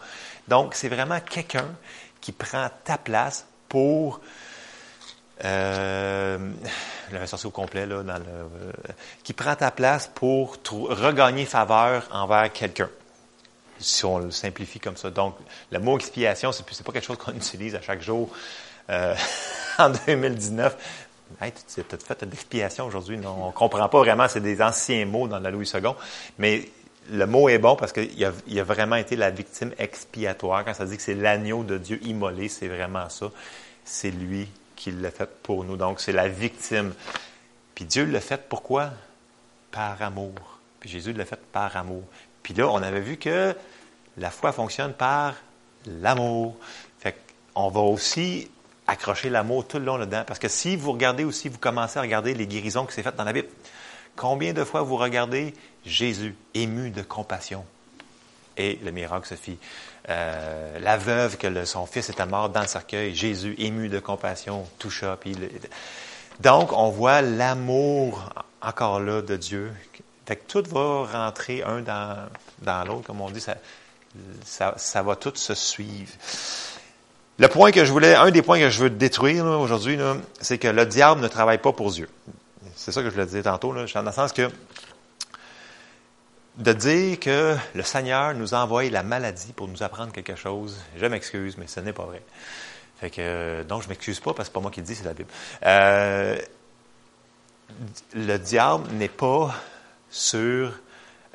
Donc, 0.47 0.75
c'est 0.75 0.89
vraiment 0.89 1.19
quelqu'un 1.19 1.75
qui 2.21 2.31
prend 2.31 2.69
ta 2.83 2.97
place 2.97 3.45
pour 3.67 4.21
euh, 5.43 6.37
l'avais 7.11 7.27
sorti 7.27 7.47
au 7.47 7.51
complet 7.51 7.85
là, 7.85 8.03
dans 8.03 8.17
le, 8.17 8.23
euh, 8.23 8.71
qui 9.23 9.33
prend 9.33 9.55
ta 9.55 9.71
place 9.71 10.09
pour 10.13 10.57
regagner 10.63 11.45
faveur 11.45 12.07
envers 12.11 12.53
quelqu'un 12.53 12.89
si 13.83 14.05
on 14.05 14.19
le 14.19 14.31
simplifie 14.31 14.79
comme 14.79 14.97
ça. 14.97 15.09
Donc, 15.09 15.35
le 15.71 15.79
mot 15.79 15.97
expiation, 15.97 16.51
c'est, 16.51 16.63
n'est 16.69 16.83
pas 16.83 16.91
quelque 16.91 17.05
chose 17.05 17.17
qu'on 17.17 17.33
utilise 17.33 17.75
à 17.75 17.81
chaque 17.81 18.01
jour 18.01 18.29
euh, 18.89 19.15
en 19.77 19.89
2019. 19.89 20.75
Hey, 21.41 21.51
tu 21.51 21.81
as 21.81 21.97
fait 21.97 22.25
de 22.25 22.29
l'expiation 22.29 22.85
aujourd'hui. 22.85 23.19
On 23.25 23.47
ne 23.47 23.51
comprend 23.51 23.89
pas 23.89 23.99
vraiment, 23.99 24.27
c'est 24.27 24.41
des 24.41 24.61
anciens 24.61 25.05
mots 25.05 25.27
dans 25.27 25.39
la 25.39 25.51
Louis 25.51 25.69
II. 25.73 25.81
Mais 26.37 26.69
le 27.11 27.25
mot 27.25 27.49
est 27.49 27.57
bon 27.57 27.75
parce 27.75 27.91
qu'il 27.91 28.23
a, 28.23 28.31
il 28.47 28.59
a 28.59 28.63
vraiment 28.63 28.95
été 28.95 29.15
la 29.15 29.31
victime 29.31 29.71
expiatoire. 29.77 30.63
Quand 30.63 30.73
ça 30.73 30.85
dit 30.85 30.95
que 30.95 31.03
c'est 31.03 31.15
l'agneau 31.15 31.63
de 31.63 31.77
Dieu 31.77 31.99
immolé, 32.03 32.49
c'est 32.49 32.67
vraiment 32.67 33.09
ça. 33.09 33.31
C'est 33.83 34.11
lui 34.11 34.47
qui 34.75 34.91
l'a 34.91 35.11
fait 35.11 35.29
pour 35.41 35.63
nous. 35.63 35.75
Donc, 35.75 35.99
c'est 35.99 36.11
la 36.11 36.27
victime. 36.27 36.93
Puis 37.75 37.85
Dieu 37.85 38.05
l'a 38.05 38.21
fait 38.21 38.41
pourquoi? 38.47 38.91
Par 39.71 40.01
amour. 40.01 40.33
Puis 40.79 40.89
Jésus 40.89 41.13
l'a 41.13 41.25
fait 41.25 41.39
par 41.51 41.75
amour. 41.77 42.03
Puis 42.43 42.53
là, 42.53 42.67
on 42.67 42.81
avait 42.83 42.99
vu 42.99 43.17
que 43.17 43.55
la 44.17 44.29
foi 44.29 44.51
fonctionne 44.51 44.93
par 44.93 45.35
l'amour. 45.85 46.55
On 47.55 47.69
va 47.69 47.81
aussi 47.81 48.49
accrocher 48.87 49.29
l'amour 49.29 49.67
tout 49.67 49.77
le 49.77 49.85
long 49.85 49.97
là-dedans. 49.97 50.23
Parce 50.25 50.39
que 50.39 50.47
si 50.47 50.75
vous 50.75 50.91
regardez 50.91 51.23
aussi, 51.23 51.49
vous 51.49 51.59
commencez 51.59 51.99
à 51.99 52.01
regarder 52.01 52.33
les 52.33 52.47
guérisons 52.47 52.85
qui 52.85 52.93
s'est 52.93 53.03
faites 53.03 53.15
dans 53.15 53.23
la 53.23 53.33
Bible, 53.33 53.47
combien 54.15 54.53
de 54.53 54.63
fois 54.63 54.81
vous 54.81 54.97
regardez 54.97 55.53
Jésus 55.85 56.35
ému 56.53 56.89
de 56.89 57.01
compassion 57.01 57.65
et 58.57 58.79
le 58.83 58.91
miracle 58.91 59.27
se 59.27 59.35
fit. 59.35 59.57
Euh, 60.09 60.79
la 60.79 60.97
veuve 60.97 61.37
que 61.37 61.65
son 61.65 61.85
fils 61.85 62.09
était 62.09 62.25
mort 62.25 62.49
dans 62.49 62.61
le 62.61 62.67
cercueil, 62.67 63.15
Jésus 63.15 63.55
ému 63.57 63.89
de 63.89 63.99
compassion 63.99 64.67
toucha. 64.79 65.17
Puis 65.17 65.35
donc, 66.39 66.73
on 66.73 66.89
voit 66.89 67.21
l'amour 67.21 68.29
encore 68.61 68.99
là 68.99 69.21
de 69.21 69.37
Dieu. 69.37 69.71
Tout 70.47 70.63
va 70.67 71.05
rentrer 71.05 71.63
un 71.63 71.81
dans, 71.81 72.27
dans 72.61 72.83
l'autre, 72.85 73.07
comme 73.07 73.21
on 73.21 73.29
dit, 73.29 73.41
ça, 73.41 73.55
ça, 74.45 74.73
ça, 74.77 75.01
va 75.01 75.15
tout 75.15 75.33
se 75.35 75.53
suivre. 75.53 76.11
Le 77.39 77.47
point 77.47 77.71
que 77.71 77.83
je 77.83 77.91
voulais, 77.91 78.15
un 78.15 78.31
des 78.31 78.41
points 78.41 78.59
que 78.59 78.69
je 78.69 78.83
veux 78.83 78.89
détruire 78.89 79.45
aujourd'hui, 79.45 79.97
c'est 80.39 80.57
que 80.57 80.67
le 80.67 80.85
diable 80.85 81.21
ne 81.21 81.27
travaille 81.27 81.57
pas 81.57 81.73
pour 81.73 81.91
Dieu. 81.91 82.09
C'est 82.75 82.91
ça 82.91 83.01
que 83.01 83.09
je 83.09 83.13
voulais 83.13 83.25
dire 83.25 83.43
tantôt, 83.43 83.73
là, 83.73 83.85
dans 83.93 84.01
le 84.01 84.11
sens 84.11 84.33
que 84.33 84.49
de 86.57 86.73
dire 86.73 87.19
que 87.19 87.55
le 87.73 87.83
Seigneur 87.83 88.35
nous 88.35 88.53
a 88.53 88.59
envoyé 88.59 88.89
la 88.89 89.01
maladie 89.01 89.53
pour 89.53 89.67
nous 89.67 89.81
apprendre 89.81 90.11
quelque 90.11 90.35
chose, 90.35 90.79
je 90.97 91.05
m'excuse, 91.07 91.57
mais 91.57 91.67
ce 91.67 91.79
n'est 91.79 91.93
pas 91.93 92.05
vrai. 92.05 92.21
Donc, 93.67 93.83
je 93.83 93.89
m'excuse 93.89 94.19
pas 94.19 94.33
parce 94.33 94.47
que 94.47 94.51
c'est 94.51 94.53
pas 94.53 94.59
moi 94.61 94.71
qui 94.71 94.79
le 94.79 94.85
dis, 94.85 94.95
c'est 94.95 95.03
la 95.03 95.13
Bible. 95.13 95.29
Euh, 95.65 96.37
le 98.13 98.37
diable 98.37 98.89
n'est 98.93 99.09
pas 99.09 99.53
sur 100.09 100.71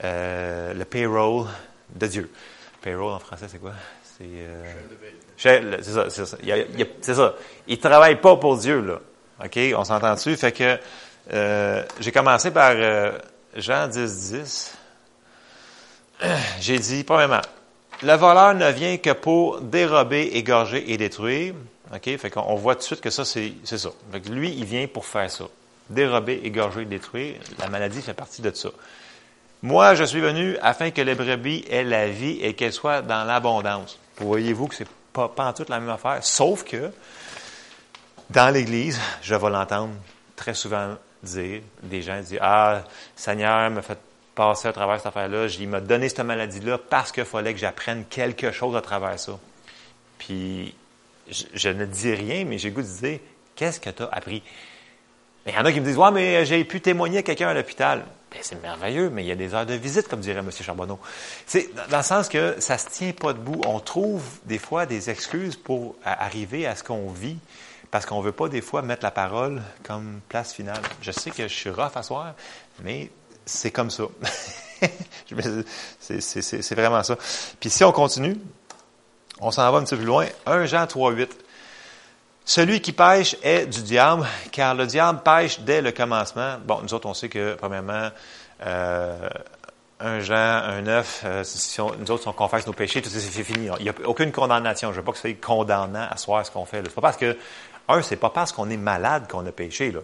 euh, 0.04 0.72
le 0.72 0.84
payroll 0.84 1.46
de 1.94 2.06
Dieu. 2.06 2.30
Payroll 2.82 3.12
en 3.12 3.18
français, 3.18 3.46
c'est 3.48 3.58
quoi? 3.58 3.72
C'est 4.02 4.24
euh, 4.24 4.74
ça, 5.36 6.10
c'est 6.10 6.26
ça. 6.26 6.36
c'est 7.00 7.14
ça. 7.14 7.34
Il 7.66 7.78
travaille 7.78 8.20
pas 8.20 8.36
pour 8.36 8.56
Dieu, 8.56 8.80
là. 8.80 9.00
OK? 9.44 9.58
On 9.76 9.84
s'entend 9.84 10.14
dessus. 10.14 10.36
Fait 10.36 10.52
que 10.52 10.78
euh, 11.32 11.84
j'ai 12.00 12.12
commencé 12.12 12.50
par 12.50 12.72
euh, 12.74 13.12
Jean 13.54 13.86
10, 13.88 14.32
10. 14.32 14.74
J'ai 16.60 16.78
dit, 16.80 17.04
premièrement, 17.04 17.42
le 18.02 18.14
voleur 18.14 18.54
ne 18.54 18.70
vient 18.72 18.96
que 18.96 19.12
pour 19.12 19.60
dérober, 19.60 20.22
égorger 20.34 20.90
et 20.90 20.96
détruire. 20.96 21.54
OK? 21.94 22.16
Fait 22.16 22.30
qu'on 22.30 22.54
voit 22.56 22.74
tout 22.74 22.80
de 22.80 22.84
suite 22.84 23.00
que 23.00 23.10
ça, 23.10 23.24
c'est, 23.24 23.52
c'est 23.62 23.78
ça. 23.78 23.90
Fait 24.10 24.20
que 24.20 24.28
lui, 24.30 24.50
il 24.50 24.64
vient 24.64 24.86
pour 24.88 25.06
faire 25.06 25.30
ça. 25.30 25.44
dérober, 25.90 26.40
égorger, 26.42 26.84
détruire. 26.84 27.36
La 27.58 27.68
maladie 27.68 28.02
fait 28.02 28.14
partie 28.14 28.42
de 28.42 28.50
ça. 28.50 28.70
Moi, 29.62 29.94
je 29.94 30.04
suis 30.04 30.20
venu 30.20 30.56
afin 30.62 30.90
que 30.90 31.00
les 31.00 31.14
brebis 31.14 31.64
aient 31.68 31.84
la 31.84 32.08
vie 32.08 32.38
et 32.40 32.54
qu'elles 32.54 32.72
soient 32.72 33.02
dans 33.02 33.24
l'abondance. 33.24 33.98
Voyez-vous 34.18 34.68
que 34.68 34.74
c'est 34.74 34.88
pas, 35.12 35.28
pas 35.28 35.46
en 35.46 35.52
toute 35.52 35.68
la 35.68 35.80
même 35.80 35.90
affaire, 35.90 36.18
sauf 36.22 36.64
que 36.64 36.92
dans 38.30 38.52
l'Église, 38.52 39.00
je 39.22 39.34
vais 39.34 39.50
l'entendre 39.50 39.94
très 40.36 40.54
souvent 40.54 40.96
dire, 41.22 41.62
des 41.82 42.02
gens 42.02 42.20
disent, 42.20 42.38
ah, 42.40 42.82
Seigneur 43.16 43.70
me 43.70 43.80
fait 43.80 43.98
passer 44.34 44.68
à 44.68 44.72
travers 44.72 44.98
cette 44.98 45.06
affaire-là, 45.06 45.46
il 45.58 45.68
m'a 45.68 45.80
donné 45.80 46.08
cette 46.08 46.20
maladie-là 46.20 46.78
parce 46.78 47.10
qu'il 47.10 47.24
fallait 47.24 47.52
que 47.52 47.58
j'apprenne 47.58 48.04
quelque 48.08 48.52
chose 48.52 48.76
à 48.76 48.80
travers 48.80 49.18
ça. 49.18 49.38
Puis, 50.18 50.74
je, 51.28 51.68
ne 51.70 51.86
dis 51.86 52.14
rien, 52.14 52.44
mais 52.44 52.58
j'ai 52.58 52.70
goût 52.70 52.82
de 52.82 52.86
dire, 52.86 53.18
qu'est-ce 53.56 53.80
que 53.80 53.90
tu 53.90 54.02
as 54.02 54.08
appris? 54.12 54.42
Il 55.46 55.54
y 55.54 55.58
en 55.58 55.64
a 55.64 55.72
qui 55.72 55.80
me 55.80 55.86
disent, 55.86 55.96
ouais, 55.96 56.10
mais 56.12 56.44
j'ai 56.44 56.62
pu 56.64 56.80
témoigner 56.80 57.18
à 57.18 57.22
quelqu'un 57.22 57.48
à 57.48 57.54
l'hôpital. 57.54 58.04
Ben, 58.30 58.40
c'est 58.42 58.60
merveilleux, 58.60 59.08
mais 59.08 59.24
il 59.24 59.26
y 59.26 59.32
a 59.32 59.36
des 59.36 59.54
heures 59.54 59.64
de 59.64 59.74
visite, 59.74 60.06
comme 60.08 60.20
dirait 60.20 60.40
M. 60.40 60.50
Charbonneau. 60.50 60.98
C'est 61.46 61.70
dans 61.90 61.96
le 61.96 62.02
sens 62.02 62.28
que 62.28 62.56
ça 62.60 62.76
se 62.76 62.88
tient 62.88 63.12
pas 63.12 63.32
debout. 63.32 63.60
On 63.66 63.80
trouve 63.80 64.22
des 64.44 64.58
fois 64.58 64.84
des 64.84 65.08
excuses 65.08 65.56
pour 65.56 65.96
arriver 66.04 66.66
à 66.66 66.76
ce 66.76 66.84
qu'on 66.84 67.10
vit, 67.10 67.38
parce 67.90 68.04
qu'on 68.04 68.20
veut 68.20 68.32
pas 68.32 68.48
des 68.48 68.60
fois 68.60 68.82
mettre 68.82 69.02
la 69.02 69.10
parole 69.10 69.62
comme 69.82 70.20
place 70.28 70.52
finale. 70.52 70.82
Je 71.00 71.10
sais 71.10 71.30
que 71.30 71.48
je 71.48 71.54
suis 71.54 71.70
rough 71.70 71.96
à 71.96 72.02
soir, 72.02 72.34
mais 72.82 73.10
c'est 73.46 73.70
comme 73.70 73.90
ça. 73.90 74.04
c'est 76.00 76.74
vraiment 76.74 77.02
ça. 77.02 77.16
Puis 77.58 77.70
si 77.70 77.82
on 77.82 77.92
continue, 77.92 78.36
on 79.40 79.50
s'en 79.50 79.70
va 79.72 79.78
un 79.78 79.84
petit 79.84 79.94
peu 79.94 79.98
plus 79.98 80.06
loin. 80.06 80.26
1 80.46 80.66
Jean 80.66 80.86
3, 80.86 81.12
8. 81.12 81.44
Celui 82.48 82.80
qui 82.80 82.92
pêche 82.92 83.36
est 83.42 83.66
du 83.66 83.82
diable, 83.82 84.26
car 84.52 84.74
le 84.74 84.86
diable 84.86 85.20
pêche 85.22 85.60
dès 85.60 85.82
le 85.82 85.92
commencement. 85.92 86.56
Bon, 86.64 86.80
nous 86.82 86.94
autres, 86.94 87.06
on 87.06 87.12
sait 87.12 87.28
que, 87.28 87.54
premièrement, 87.56 88.08
euh, 88.64 89.28
un 90.00 90.20
Jean, 90.20 90.34
un 90.34 90.80
9, 90.80 91.22
euh, 91.26 91.44
si 91.44 91.78
nous 91.98 92.10
autres, 92.10 92.26
on 92.26 92.32
confesse 92.32 92.66
nos 92.66 92.72
péchés, 92.72 93.02
tout 93.02 93.10
ça, 93.10 93.18
c'est 93.18 93.44
fini. 93.44 93.68
Il 93.80 93.82
n'y 93.82 93.90
a 93.90 93.94
aucune 94.06 94.32
condamnation. 94.32 94.88
Je 94.88 94.94
ne 94.94 95.00
veux 95.00 95.04
pas 95.04 95.12
que 95.12 95.18
ce 95.18 95.28
soit 95.28 95.38
condamnant 95.38 96.06
à 96.10 96.16
soi 96.16 96.42
ce 96.42 96.50
qu'on 96.50 96.64
fait. 96.64 96.80
C'est 96.84 96.94
pas 96.94 97.02
parce 97.02 97.18
que, 97.18 97.36
un, 97.86 98.00
c'est 98.00 98.16
pas 98.16 98.30
parce 98.30 98.52
qu'on 98.52 98.70
est 98.70 98.78
malade 98.78 99.28
qu'on 99.28 99.44
a 99.44 99.52
péché, 99.52 99.92
là. 99.92 100.00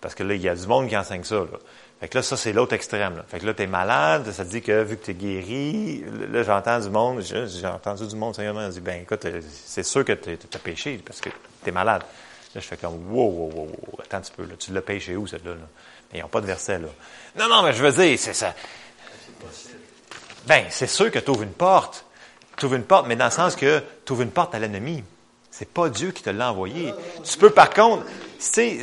Parce 0.00 0.16
que 0.16 0.24
là, 0.24 0.34
il 0.34 0.42
y 0.42 0.48
a 0.48 0.56
du 0.56 0.66
monde 0.66 0.88
qui 0.88 0.96
enseigne 0.96 1.22
ça, 1.22 1.36
là. 1.36 1.58
Fait 2.00 2.08
que 2.08 2.18
là, 2.18 2.22
ça, 2.22 2.36
c'est 2.36 2.52
l'autre 2.52 2.74
extrême. 2.74 3.16
Là. 3.16 3.24
Fait 3.26 3.40
que 3.40 3.46
là, 3.46 3.54
tu 3.54 3.62
es 3.62 3.66
malade, 3.66 4.30
ça 4.30 4.44
te 4.44 4.50
dit 4.50 4.60
que 4.60 4.82
vu 4.82 4.98
que 4.98 5.04
tu 5.06 5.10
es 5.12 5.14
guéri, 5.14 6.04
là, 6.30 6.42
j'entends 6.42 6.78
du 6.78 6.90
monde, 6.90 7.22
j'ai 7.22 7.66
entendu 7.66 8.06
du 8.06 8.16
monde 8.16 8.34
sérieusement, 8.34 8.68
dit, 8.68 8.80
ben 8.80 9.02
écoute, 9.02 9.24
euh, 9.24 9.40
c'est 9.50 9.82
sûr 9.82 10.04
que 10.04 10.12
tu 10.12 10.30
as 10.30 10.58
péché 10.58 11.00
parce 11.04 11.20
que 11.20 11.30
tu 11.30 11.68
es 11.68 11.72
malade. 11.72 12.02
Là, 12.54 12.60
je 12.60 12.66
fais 12.66 12.76
comme, 12.76 13.10
wow, 13.10 13.30
wow, 13.30 13.50
wow, 13.50 13.64
wow, 13.64 13.98
attends 14.02 14.18
un 14.18 14.20
petit 14.20 14.32
peu, 14.36 14.44
là, 14.44 14.54
tu 14.58 14.72
l'as 14.72 14.82
péché 14.82 15.16
où, 15.16 15.26
celle-là? 15.26 15.52
Là? 15.52 15.66
Ils 16.12 16.20
n'ont 16.20 16.28
pas 16.28 16.42
de 16.42 16.46
verset, 16.46 16.78
là. 16.78 16.88
Non, 17.38 17.48
non, 17.48 17.62
mais 17.62 17.72
je 17.72 17.82
veux 17.82 17.92
dire, 17.92 18.18
c'est 18.18 18.34
ça. 18.34 18.54
Ben, 20.46 20.66
c'est 20.68 20.86
sûr 20.86 21.10
que 21.10 21.18
tu 21.18 21.30
ouvres 21.30 21.42
une 21.42 21.52
porte. 21.52 22.04
Tu 22.58 22.66
ouvres 22.66 22.76
une 22.76 22.84
porte, 22.84 23.06
mais 23.06 23.16
dans 23.16 23.24
le 23.24 23.30
sens 23.30 23.56
que 23.56 23.82
tu 24.04 24.12
ouvres 24.12 24.22
une 24.22 24.30
porte 24.30 24.54
à 24.54 24.58
l'ennemi. 24.58 25.02
C'est 25.50 25.68
pas 25.68 25.88
Dieu 25.88 26.12
qui 26.12 26.22
te 26.22 26.30
l'a 26.30 26.52
envoyé. 26.52 26.92
Tu 27.24 27.38
peux, 27.38 27.50
par 27.50 27.70
contre, 27.70 28.04
c'est 28.38 28.82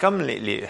comme 0.00 0.20
les 0.20 0.68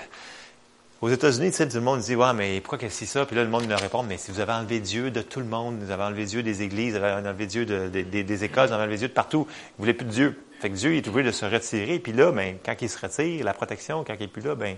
aux 1.02 1.08
États-Unis, 1.08 1.50
tu 1.50 1.56
sais, 1.56 1.68
tout 1.68 1.74
le 1.74 1.82
monde 1.82 1.98
dit, 1.98 2.14
ouais, 2.14 2.32
mais 2.32 2.60
pourquoi 2.60 2.78
qu'est-ce 2.78 3.00
que 3.00 3.06
c'est 3.06 3.12
ça? 3.12 3.26
Puis 3.26 3.34
là, 3.34 3.42
le 3.42 3.50
monde 3.50 3.68
leur 3.68 3.80
répond, 3.80 4.04
mais 4.04 4.18
si 4.18 4.30
vous 4.30 4.38
avez 4.38 4.52
enlevé 4.52 4.78
Dieu 4.78 5.10
de 5.10 5.20
tout 5.20 5.40
le 5.40 5.46
monde, 5.46 5.82
vous 5.82 5.90
avez 5.90 6.04
enlevé 6.04 6.24
Dieu 6.26 6.44
des 6.44 6.62
églises, 6.62 6.96
vous 6.96 7.02
avez 7.02 7.28
enlevé 7.28 7.46
Dieu 7.46 7.66
des 7.66 8.44
écoles, 8.44 8.68
vous 8.68 8.72
avez 8.72 8.84
enlevé 8.84 8.98
Dieu 8.98 9.08
de 9.08 9.12
partout, 9.12 9.44
vous 9.44 9.80
voulez 9.80 9.94
plus 9.94 10.06
de 10.06 10.12
Dieu. 10.12 10.40
Fait 10.60 10.70
que 10.70 10.76
Dieu, 10.76 10.94
est 10.94 11.08
obligé 11.08 11.26
de 11.26 11.32
se 11.32 11.44
retirer. 11.44 11.98
Puis 11.98 12.12
là, 12.12 12.30
ben, 12.30 12.56
quand 12.64 12.76
il 12.80 12.88
se 12.88 12.96
retire, 13.04 13.44
la 13.44 13.52
protection, 13.52 14.04
quand 14.04 14.14
il 14.14 14.20
n'est 14.20 14.28
plus 14.28 14.42
là, 14.42 14.54
ben, 14.54 14.76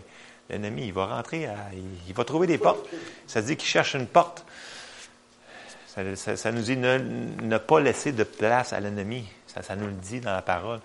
l'ennemi, 0.49 0.87
il 0.87 0.95
va 0.95 1.05
rentrer, 1.05 1.47
il, 2.09 2.15
va 2.15 2.25
trouver 2.25 2.47
des 2.47 2.57
portes. 2.57 2.89
Ça 3.27 3.43
dit 3.43 3.55
qu'il 3.59 3.69
cherche 3.69 3.95
une 3.95 4.07
porte. 4.07 4.47
Ça, 6.17 6.53
nous 6.53 6.63
dit 6.63 6.79
ne, 6.79 6.99
ne, 7.43 7.59
pas 7.59 7.81
laisser 7.81 8.13
de 8.13 8.25
place 8.25 8.73
à 8.73 8.81
l'ennemi. 8.81 9.27
Ça, 9.47 9.63
ça 9.63 9.77
nous 9.77 9.87
le 9.87 9.93
dit 9.93 10.21
dans 10.21 10.33
la 10.33 10.43
parole. 10.43 10.81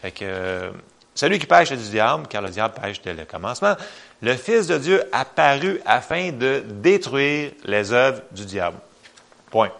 Fait 0.00 0.12
que, 0.12 0.70
celui 1.14 1.38
qui 1.38 1.46
pêche 1.46 1.70
est 1.70 1.76
du 1.76 1.88
diable, 1.90 2.26
car 2.28 2.42
le 2.42 2.48
diable 2.48 2.74
pêche 2.80 3.00
dès 3.02 3.14
le 3.14 3.24
commencement. 3.24 3.76
Le 4.20 4.34
Fils 4.36 4.66
de 4.66 4.78
Dieu 4.78 5.04
apparu 5.12 5.80
afin 5.86 6.32
de 6.32 6.64
détruire 6.66 7.52
les 7.64 7.92
œuvres 7.92 8.22
du 8.32 8.44
diable. 8.44 8.78
Point. 9.50 9.70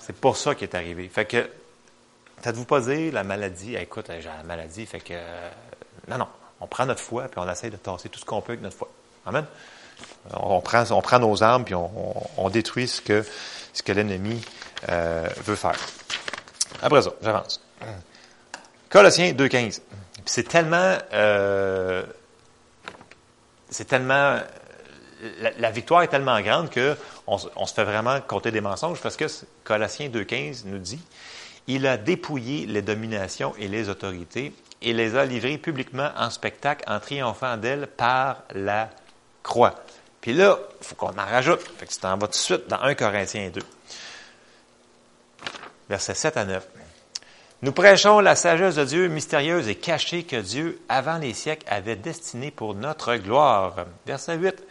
C'est 0.00 0.16
pour 0.16 0.36
ça 0.36 0.54
qu'il 0.54 0.68
est 0.68 0.74
arrivé. 0.74 1.08
Fait 1.08 1.26
que, 1.26 1.50
faites-vous 2.40 2.64
pas 2.64 2.80
dire 2.80 3.12
la 3.12 3.24
maladie, 3.24 3.76
écoute, 3.76 4.06
j'ai 4.20 4.28
la 4.28 4.42
maladie, 4.42 4.86
fait 4.86 5.00
que, 5.00 5.14
non, 6.08 6.18
non. 6.18 6.28
On 6.60 6.66
prend 6.66 6.86
notre 6.86 7.02
foi, 7.02 7.24
puis 7.24 7.38
on 7.38 7.48
essaie 7.50 7.70
de 7.70 7.76
tasser 7.76 8.08
tout 8.08 8.18
ce 8.18 8.24
qu'on 8.24 8.40
peut 8.40 8.52
avec 8.52 8.62
notre 8.62 8.76
foi. 8.76 8.88
Amen. 9.26 9.44
On 10.32 10.60
prend, 10.60 10.84
on 10.90 11.02
prend 11.02 11.18
nos 11.18 11.42
armes, 11.42 11.64
puis 11.64 11.74
on, 11.74 12.48
détruit 12.50 12.88
ce 12.88 13.00
que, 13.00 13.24
ce 13.72 13.82
que 13.82 13.92
l'ennemi 13.92 14.40
euh, 14.88 15.28
veut 15.44 15.56
faire. 15.56 15.76
Après 16.82 17.02
ça, 17.02 17.10
j'avance. 17.22 17.60
Colossiens 18.88 19.32
2.15 19.32 19.80
c'est 20.24 20.48
tellement, 20.48 20.96
euh, 21.12 22.02
c'est 23.70 23.86
tellement, 23.86 24.38
la, 25.58 25.70
victoire 25.70 26.02
est 26.02 26.08
tellement 26.08 26.40
grande 26.40 26.70
que 26.70 26.96
on, 27.26 27.38
se 27.38 27.74
fait 27.74 27.84
vraiment 27.84 28.20
compter 28.20 28.50
des 28.50 28.60
mensonges 28.60 29.00
parce 29.00 29.16
que 29.16 29.26
Colossiens 29.64 30.08
2.15 30.08 30.62
nous 30.66 30.78
dit, 30.78 31.00
il 31.66 31.86
a 31.86 31.96
dépouillé 31.96 32.66
les 32.66 32.82
dominations 32.82 33.54
et 33.58 33.68
les 33.68 33.88
autorités 33.88 34.52
et 34.80 34.92
les 34.92 35.16
a 35.16 35.24
livrées 35.24 35.58
publiquement 35.58 36.10
en 36.16 36.30
spectacle 36.30 36.84
en 36.86 37.00
triomphant 37.00 37.56
d'elles 37.56 37.86
par 37.86 38.44
la 38.54 38.90
croix. 39.42 39.74
Puis 40.20 40.32
là, 40.32 40.58
il 40.80 40.86
faut 40.86 40.94
qu'on 40.94 41.08
en 41.08 41.26
rajoute. 41.26 41.60
Fait 41.78 41.86
que 41.86 41.92
tu 41.92 41.98
t'en 41.98 42.16
vas 42.16 42.26
tout 42.26 42.32
de 42.32 42.36
suite 42.36 42.68
dans 42.68 42.80
1 42.80 42.94
Corinthiens 42.94 43.50
2. 43.50 43.60
Versets 45.88 46.14
7 46.14 46.36
à 46.36 46.44
9. 46.44 46.66
Nous 47.60 47.72
prêchons 47.72 48.20
la 48.20 48.36
sagesse 48.36 48.76
de 48.76 48.84
Dieu 48.84 49.08
mystérieuse 49.08 49.66
et 49.66 49.74
cachée 49.74 50.22
que 50.22 50.40
Dieu, 50.40 50.80
avant 50.88 51.18
les 51.18 51.34
siècles, 51.34 51.66
avait 51.68 51.96
destinée 51.96 52.52
pour 52.52 52.76
notre 52.76 53.16
gloire. 53.16 53.86
Verset 54.06 54.36
8. 54.36 54.62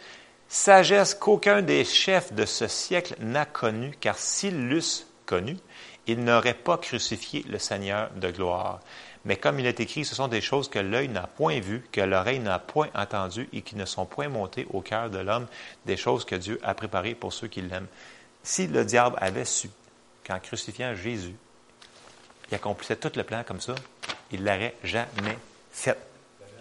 Sagesse 0.48 1.14
qu'aucun 1.14 1.60
des 1.60 1.84
chefs 1.84 2.32
de 2.32 2.46
ce 2.46 2.66
siècle 2.66 3.14
n'a 3.20 3.44
connue, 3.44 3.94
car 4.00 4.16
s'ils 4.16 4.70
l'eussent 4.70 5.06
connue, 5.26 5.58
ils 6.06 6.24
n'auraient 6.24 6.54
pas 6.54 6.78
crucifié 6.78 7.44
le 7.50 7.58
Seigneur 7.58 8.08
de 8.16 8.30
gloire. 8.30 8.80
Mais 9.26 9.36
comme 9.36 9.60
il 9.60 9.66
est 9.66 9.80
écrit, 9.80 10.06
ce 10.06 10.14
sont 10.14 10.28
des 10.28 10.40
choses 10.40 10.70
que 10.70 10.78
l'œil 10.78 11.08
n'a 11.08 11.26
point 11.26 11.60
vues, 11.60 11.84
que 11.92 12.00
l'oreille 12.00 12.38
n'a 12.38 12.58
point 12.58 12.88
entendues 12.94 13.50
et 13.52 13.60
qui 13.60 13.76
ne 13.76 13.84
sont 13.84 14.06
point 14.06 14.30
montées 14.30 14.66
au 14.70 14.80
cœur 14.80 15.10
de 15.10 15.18
l'homme, 15.18 15.46
des 15.84 15.98
choses 15.98 16.24
que 16.24 16.36
Dieu 16.36 16.58
a 16.62 16.72
préparées 16.72 17.14
pour 17.14 17.34
ceux 17.34 17.48
qui 17.48 17.60
l'aiment. 17.60 17.86
Si 18.42 18.66
le 18.66 18.86
diable 18.86 19.16
avait 19.20 19.44
su 19.44 19.68
qu'en 20.26 20.38
crucifiant 20.38 20.94
Jésus, 20.94 21.36
il 22.50 22.54
accomplissait 22.54 22.96
tout 22.96 23.12
le 23.14 23.24
plan 23.24 23.42
comme 23.46 23.60
ça, 23.60 23.74
il 24.30 24.44
l'aurait 24.44 24.74
jamais 24.84 25.38
fait. 25.70 25.98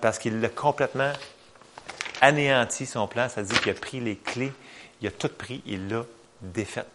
Parce 0.01 0.19
qu'il 0.19 0.39
l'a 0.41 0.49
complètement 0.49 1.13
anéanti 2.21 2.85
son 2.85 3.07
plan, 3.07 3.27
c'est-à-dire 3.29 3.61
qu'il 3.61 3.71
a 3.71 3.75
pris 3.75 3.99
les 3.99 4.15
clés, 4.15 4.53
il 5.01 5.07
a 5.07 5.11
tout 5.11 5.29
pris, 5.29 5.61
il 5.65 5.87
l'a 5.89 6.03
défait. 6.41 6.85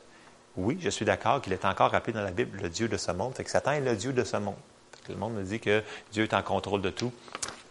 Oui, 0.56 0.78
je 0.80 0.90
suis 0.90 1.04
d'accord 1.04 1.40
qu'il 1.40 1.52
est 1.52 1.64
encore 1.64 1.90
rappelé 1.90 2.12
dans 2.12 2.22
la 2.22 2.30
Bible 2.30 2.58
le 2.60 2.68
Dieu 2.68 2.88
de 2.88 2.96
ce 2.96 3.10
monde. 3.10 3.34
Fait 3.34 3.44
que 3.44 3.50
Satan 3.50 3.72
est 3.72 3.80
le 3.80 3.96
Dieu 3.96 4.12
de 4.12 4.22
ce 4.22 4.36
monde. 4.36 4.56
le 5.08 5.16
monde 5.16 5.34
me 5.34 5.42
dit 5.42 5.60
que 5.60 5.82
Dieu 6.12 6.24
est 6.24 6.34
en 6.34 6.42
contrôle 6.42 6.82
de 6.82 6.90
tout. 6.90 7.12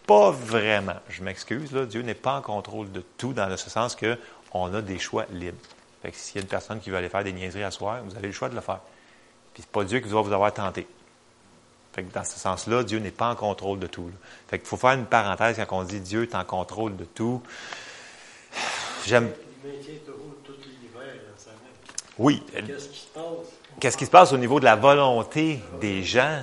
Pas 0.06 0.32
vraiment. 0.32 0.96
Je 1.08 1.22
m'excuse. 1.22 1.72
Dieu 1.72 2.02
n'est 2.02 2.14
pas 2.14 2.34
en 2.34 2.42
contrôle 2.42 2.90
de 2.90 3.02
tout 3.18 3.32
dans 3.32 3.56
ce 3.56 3.70
sens 3.70 3.96
qu'on 3.96 4.74
a 4.74 4.82
des 4.82 4.98
choix 4.98 5.26
libres. 5.30 5.58
Fait 6.02 6.10
que 6.10 6.16
s'il 6.16 6.36
y 6.36 6.38
a 6.38 6.42
une 6.42 6.48
personne 6.48 6.80
qui 6.80 6.90
veut 6.90 6.96
aller 6.96 7.08
faire 7.08 7.22
des 7.22 7.32
niaiseries 7.32 7.62
à 7.62 7.70
soir, 7.70 8.02
vous 8.04 8.16
avez 8.16 8.26
le 8.26 8.32
choix 8.32 8.48
de 8.48 8.56
le 8.56 8.60
faire. 8.60 8.80
Puis 9.54 9.62
c'est 9.62 9.70
pas 9.70 9.84
Dieu 9.84 10.00
qui 10.00 10.08
doit 10.08 10.22
vous 10.22 10.32
avoir 10.32 10.52
tenté. 10.52 10.88
Fait 11.92 12.02
que 12.02 12.12
dans 12.12 12.24
ce 12.24 12.38
sens-là, 12.38 12.84
Dieu 12.84 12.98
n'est 12.98 13.10
pas 13.10 13.30
en 13.30 13.34
contrôle 13.34 13.78
de 13.78 13.86
tout. 13.86 14.10
Fait 14.48 14.58
qu'il 14.58 14.66
faut 14.66 14.76
faire 14.76 14.92
une 14.92 15.06
parenthèse 15.06 15.62
quand 15.68 15.78
on 15.78 15.84
dit 15.84 16.00
Dieu 16.00 16.22
est 16.22 16.34
en 16.34 16.44
contrôle 16.44 16.96
de 16.96 17.04
tout. 17.04 17.42
J'aime. 19.06 19.30
Oui. 22.18 22.42
Qu'est-ce 22.52 22.88
qui 22.88 22.98
se 23.00 23.06
passe? 23.08 23.24
Qu'est-ce 23.80 23.96
qui 23.96 24.06
se 24.06 24.10
passe 24.10 24.32
au 24.32 24.38
niveau 24.38 24.60
de 24.60 24.64
la 24.64 24.76
volonté 24.76 25.60
des 25.80 26.02
gens? 26.02 26.42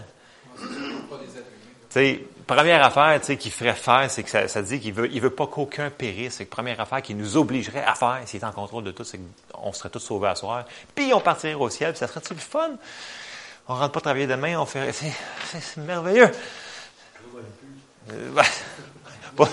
sais, 1.89 2.23
première 2.47 2.83
affaire 2.83 3.19
qu'il 3.21 3.51
ferait 3.51 3.73
faire, 3.73 4.09
c'est 4.09 4.23
que 4.23 4.47
ça, 4.47 4.61
dit 4.61 4.79
qu'il 4.79 4.93
veut, 4.93 5.09
il 5.11 5.21
veut 5.21 5.29
pas 5.29 5.47
qu'aucun 5.47 5.89
périsse. 5.89 6.35
C'est 6.35 6.45
que 6.45 6.49
première 6.49 6.79
affaire 6.79 7.01
qu'il 7.01 7.17
nous 7.17 7.37
obligerait 7.37 7.83
à 7.83 7.95
faire, 7.95 8.21
s'il 8.25 8.39
est 8.41 8.45
en 8.45 8.51
contrôle 8.51 8.83
de 8.83 8.91
tout, 8.91 9.03
c'est 9.03 9.19
qu'on 9.51 9.73
serait 9.73 9.89
tous 9.89 9.99
sauvés 9.99 10.29
à 10.29 10.35
soir. 10.35 10.65
Puis 10.95 11.13
on 11.13 11.19
partirait 11.19 11.55
au 11.55 11.69
ciel, 11.69 11.91
puis 11.91 11.99
ça 11.99 12.07
serait-tu 12.07 12.33
le 12.33 12.39
fun? 12.39 12.71
On 13.71 13.75
rentre 13.75 13.91
pas 13.91 14.01
travailler 14.01 14.25
demain, 14.25 14.57
on 14.59 14.65
fait. 14.65 14.91
C'est 14.91 15.77
merveilleux. 15.77 16.31
Euh, 18.11 18.41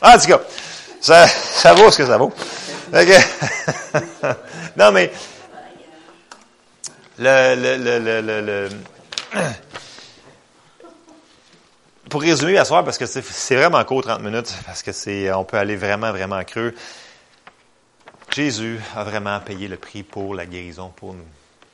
en 0.00 0.18
tout 0.18 0.26
cas, 0.28 0.40
ça, 1.00 1.26
ça 1.26 1.74
vaut 1.74 1.90
ce 1.90 1.98
que 1.98 2.06
ça 2.06 2.18
vaut. 2.18 2.32
non, 4.76 4.92
mais 4.92 5.10
le, 7.18 7.56
le, 7.56 8.20
le, 8.40 8.68
pour 12.08 12.22
résumer 12.22 12.52
la 12.52 12.64
soirée, 12.64 12.84
parce 12.84 12.96
que 12.96 13.06
c'est 13.06 13.56
vraiment 13.56 13.82
court 13.82 14.02
30 14.02 14.22
minutes, 14.22 14.54
parce 14.64 14.84
que 14.84 14.92
c'est 14.92 15.32
on 15.32 15.42
peut 15.42 15.58
aller 15.58 15.74
vraiment, 15.74 16.12
vraiment 16.12 16.44
creux. 16.44 16.76
Jésus 18.30 18.78
a 18.94 19.04
vraiment 19.04 19.40
payé 19.40 19.68
le 19.68 19.76
prix 19.76 20.02
pour 20.02 20.34
la 20.34 20.46
guérison 20.46 20.92
pour 20.94 21.14
nous. 21.14 21.26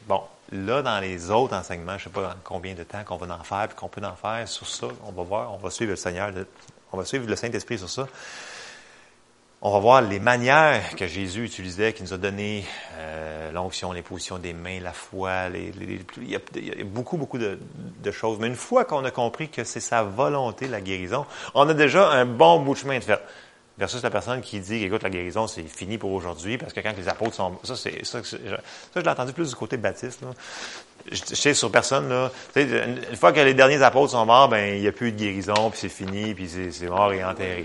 Bon, 0.07 0.23
là, 0.53 0.83
dans 0.83 1.01
les 1.01 1.31
autres 1.31 1.55
enseignements, 1.55 1.99
je 1.99 2.09
ne 2.09 2.15
sais 2.15 2.21
pas 2.21 2.37
combien 2.45 2.75
de 2.75 2.85
temps 2.85 3.05
qu'on 3.05 3.17
va 3.17 3.35
en 3.35 3.43
faire, 3.43 3.69
puis 3.69 3.77
qu'on 3.77 3.89
peut 3.89 4.03
en 4.05 4.15
faire 4.15 4.47
sur 4.49 4.67
ça. 4.67 4.87
On 5.07 5.13
va 5.13 5.23
voir, 5.23 5.53
on 5.53 5.57
va 5.57 5.71
suivre 5.71 5.91
le 5.91 5.97
Seigneur, 5.97 6.31
on 6.93 6.97
va 6.97 7.05
suivre 7.05 7.29
le 7.29 7.37
Saint-Esprit 7.37 7.79
sur 7.79 7.91
ça. 7.91 8.07
On 9.67 9.71
va 9.71 9.79
voir 9.79 10.03
les 10.03 10.21
manières 10.21 10.95
que 10.95 11.07
Jésus 11.07 11.45
utilisait, 11.45 11.95
qui 11.95 12.03
nous 12.03 12.13
a 12.13 12.19
donné 12.19 12.67
euh, 12.99 13.51
l'onction, 13.51 13.93
les 13.93 14.03
positions 14.03 14.37
des 14.37 14.53
mains, 14.53 14.79
la 14.79 14.93
foi. 14.93 15.49
Les, 15.49 15.73
il, 16.19 16.31
y 16.31 16.37
a, 16.37 16.85
beaucoup, 16.85 17.17
beaucoup 17.17 17.39
de, 17.39 17.59
choses. 18.11 18.39
Mais 18.39 18.47
une 18.47 18.57
fois 18.57 18.85
qu'on 18.85 19.03
a 19.07 19.11
compris 19.11 19.49
que 19.49 19.65
c'est 19.65 19.81
sa 19.81 20.03
volonté, 20.03 20.69
la 20.69 20.83
guérison, 20.83 21.25
on 21.55 21.67
a 21.67 21.73
déjà 21.73 22.11
un 22.11 22.27
bon 22.27 22.61
bout 22.61 22.75
de 22.75 22.79
chemin 22.81 22.99
de 22.99 23.05
faire. 23.05 23.21
Versus 23.77 24.03
la 24.03 24.11
personne 24.11 24.41
qui 24.41 24.61
dit, 24.61 24.85
écoute, 24.85 25.03
la 25.03 25.11
guérison, 25.11 25.49
c'est 25.49 25.65
fini 25.65 25.99
pour 25.99 26.13
aujourd'hui, 26.13 26.59
parce 26.59 26.73
que 26.73 26.81
quand 26.81 26.97
les 26.97 27.09
apôtres 27.09 27.35
sont... 27.35 27.59
Ça, 27.65 27.75
c'est, 27.75 28.05
ça, 28.05 28.23
ça, 28.23 28.37
je 28.95 29.01
l'ai 29.01 29.09
entendu 29.09 29.33
plus 29.33 29.49
du 29.49 29.57
côté 29.57 29.77
baptiste. 29.77 30.23
Là. 30.23 30.29
Je, 31.11 31.35
sais 31.35 31.55
sur 31.55 31.73
personne, 31.73 32.09
là, 32.09 32.31
une 32.55 33.17
fois 33.17 33.33
que 33.33 33.41
les 33.41 33.55
derniers 33.55 33.83
apôtres 33.83 34.13
sont 34.13 34.25
morts, 34.25 34.49
ben 34.49 34.77
il 34.77 34.81
n'y 34.81 34.87
a 34.87 34.93
plus 34.93 35.11
de 35.11 35.19
guérison, 35.19 35.71
puis 35.71 35.81
c'est 35.81 35.89
fini, 35.89 36.35
puis 36.35 36.49
c'est, 36.49 36.87
mort 36.87 37.13
et 37.13 37.25
enterré 37.25 37.65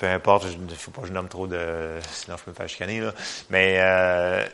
peu 0.00 0.06
importe, 0.06 0.46
il 0.50 0.64
ne 0.64 0.74
faut 0.74 0.90
pas 0.90 1.02
que 1.02 1.08
je 1.08 1.12
nomme 1.12 1.28
trop 1.28 1.46
de. 1.46 1.98
Sinon, 2.10 2.38
je 2.38 2.44
peux 2.44 2.50
me 2.52 2.56
faire 2.56 2.68
chicaner. 2.68 3.00
Là. 3.00 3.12
Mais 3.50 3.76
euh, 3.80 4.46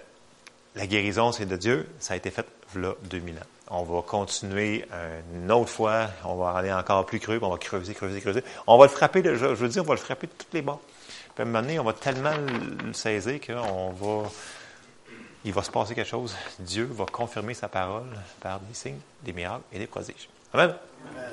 la 0.74 0.86
guérison, 0.88 1.30
c'est 1.30 1.46
de 1.46 1.56
Dieu. 1.56 1.88
Ça 2.00 2.14
a 2.14 2.16
été 2.16 2.30
fait 2.30 2.46
là 2.74 2.94
2000 3.04 3.36
ans. 3.36 3.55
On 3.68 3.82
va 3.82 4.02
continuer 4.02 4.84
une 5.34 5.50
autre 5.50 5.70
fois. 5.70 6.08
On 6.24 6.36
va 6.36 6.50
aller 6.50 6.72
encore 6.72 7.04
plus 7.06 7.18
creux. 7.18 7.38
On 7.42 7.50
va 7.50 7.58
creuser, 7.58 7.94
creuser, 7.94 8.20
creuser. 8.20 8.44
On 8.66 8.78
va 8.78 8.84
le 8.84 8.90
frapper. 8.90 9.22
Je, 9.24 9.46
veux 9.46 9.68
dire, 9.68 9.82
on 9.82 9.86
va 9.86 9.94
le 9.94 10.00
frapper 10.00 10.26
de 10.26 10.32
toutes 10.32 10.54
les 10.54 10.62
bords. 10.62 10.80
À 11.38 11.42
un 11.42 11.44
moment 11.44 11.60
donné, 11.60 11.78
on 11.78 11.84
va 11.84 11.92
tellement 11.92 12.34
le 12.84 12.92
saisir 12.92 13.40
qu'on 13.40 13.90
va. 13.90 14.28
Il 15.44 15.52
va 15.52 15.62
se 15.62 15.70
passer 15.70 15.94
quelque 15.94 16.08
chose. 16.08 16.34
Dieu 16.58 16.88
va 16.90 17.06
confirmer 17.06 17.54
sa 17.54 17.68
parole 17.68 18.06
par 18.40 18.58
des 18.60 18.74
signes, 18.74 18.98
des 19.22 19.32
miracles 19.32 19.64
et 19.72 19.78
des 19.78 19.86
prodiges. 19.86 20.28
Amen. 20.52 20.74
Amen. 21.10 21.30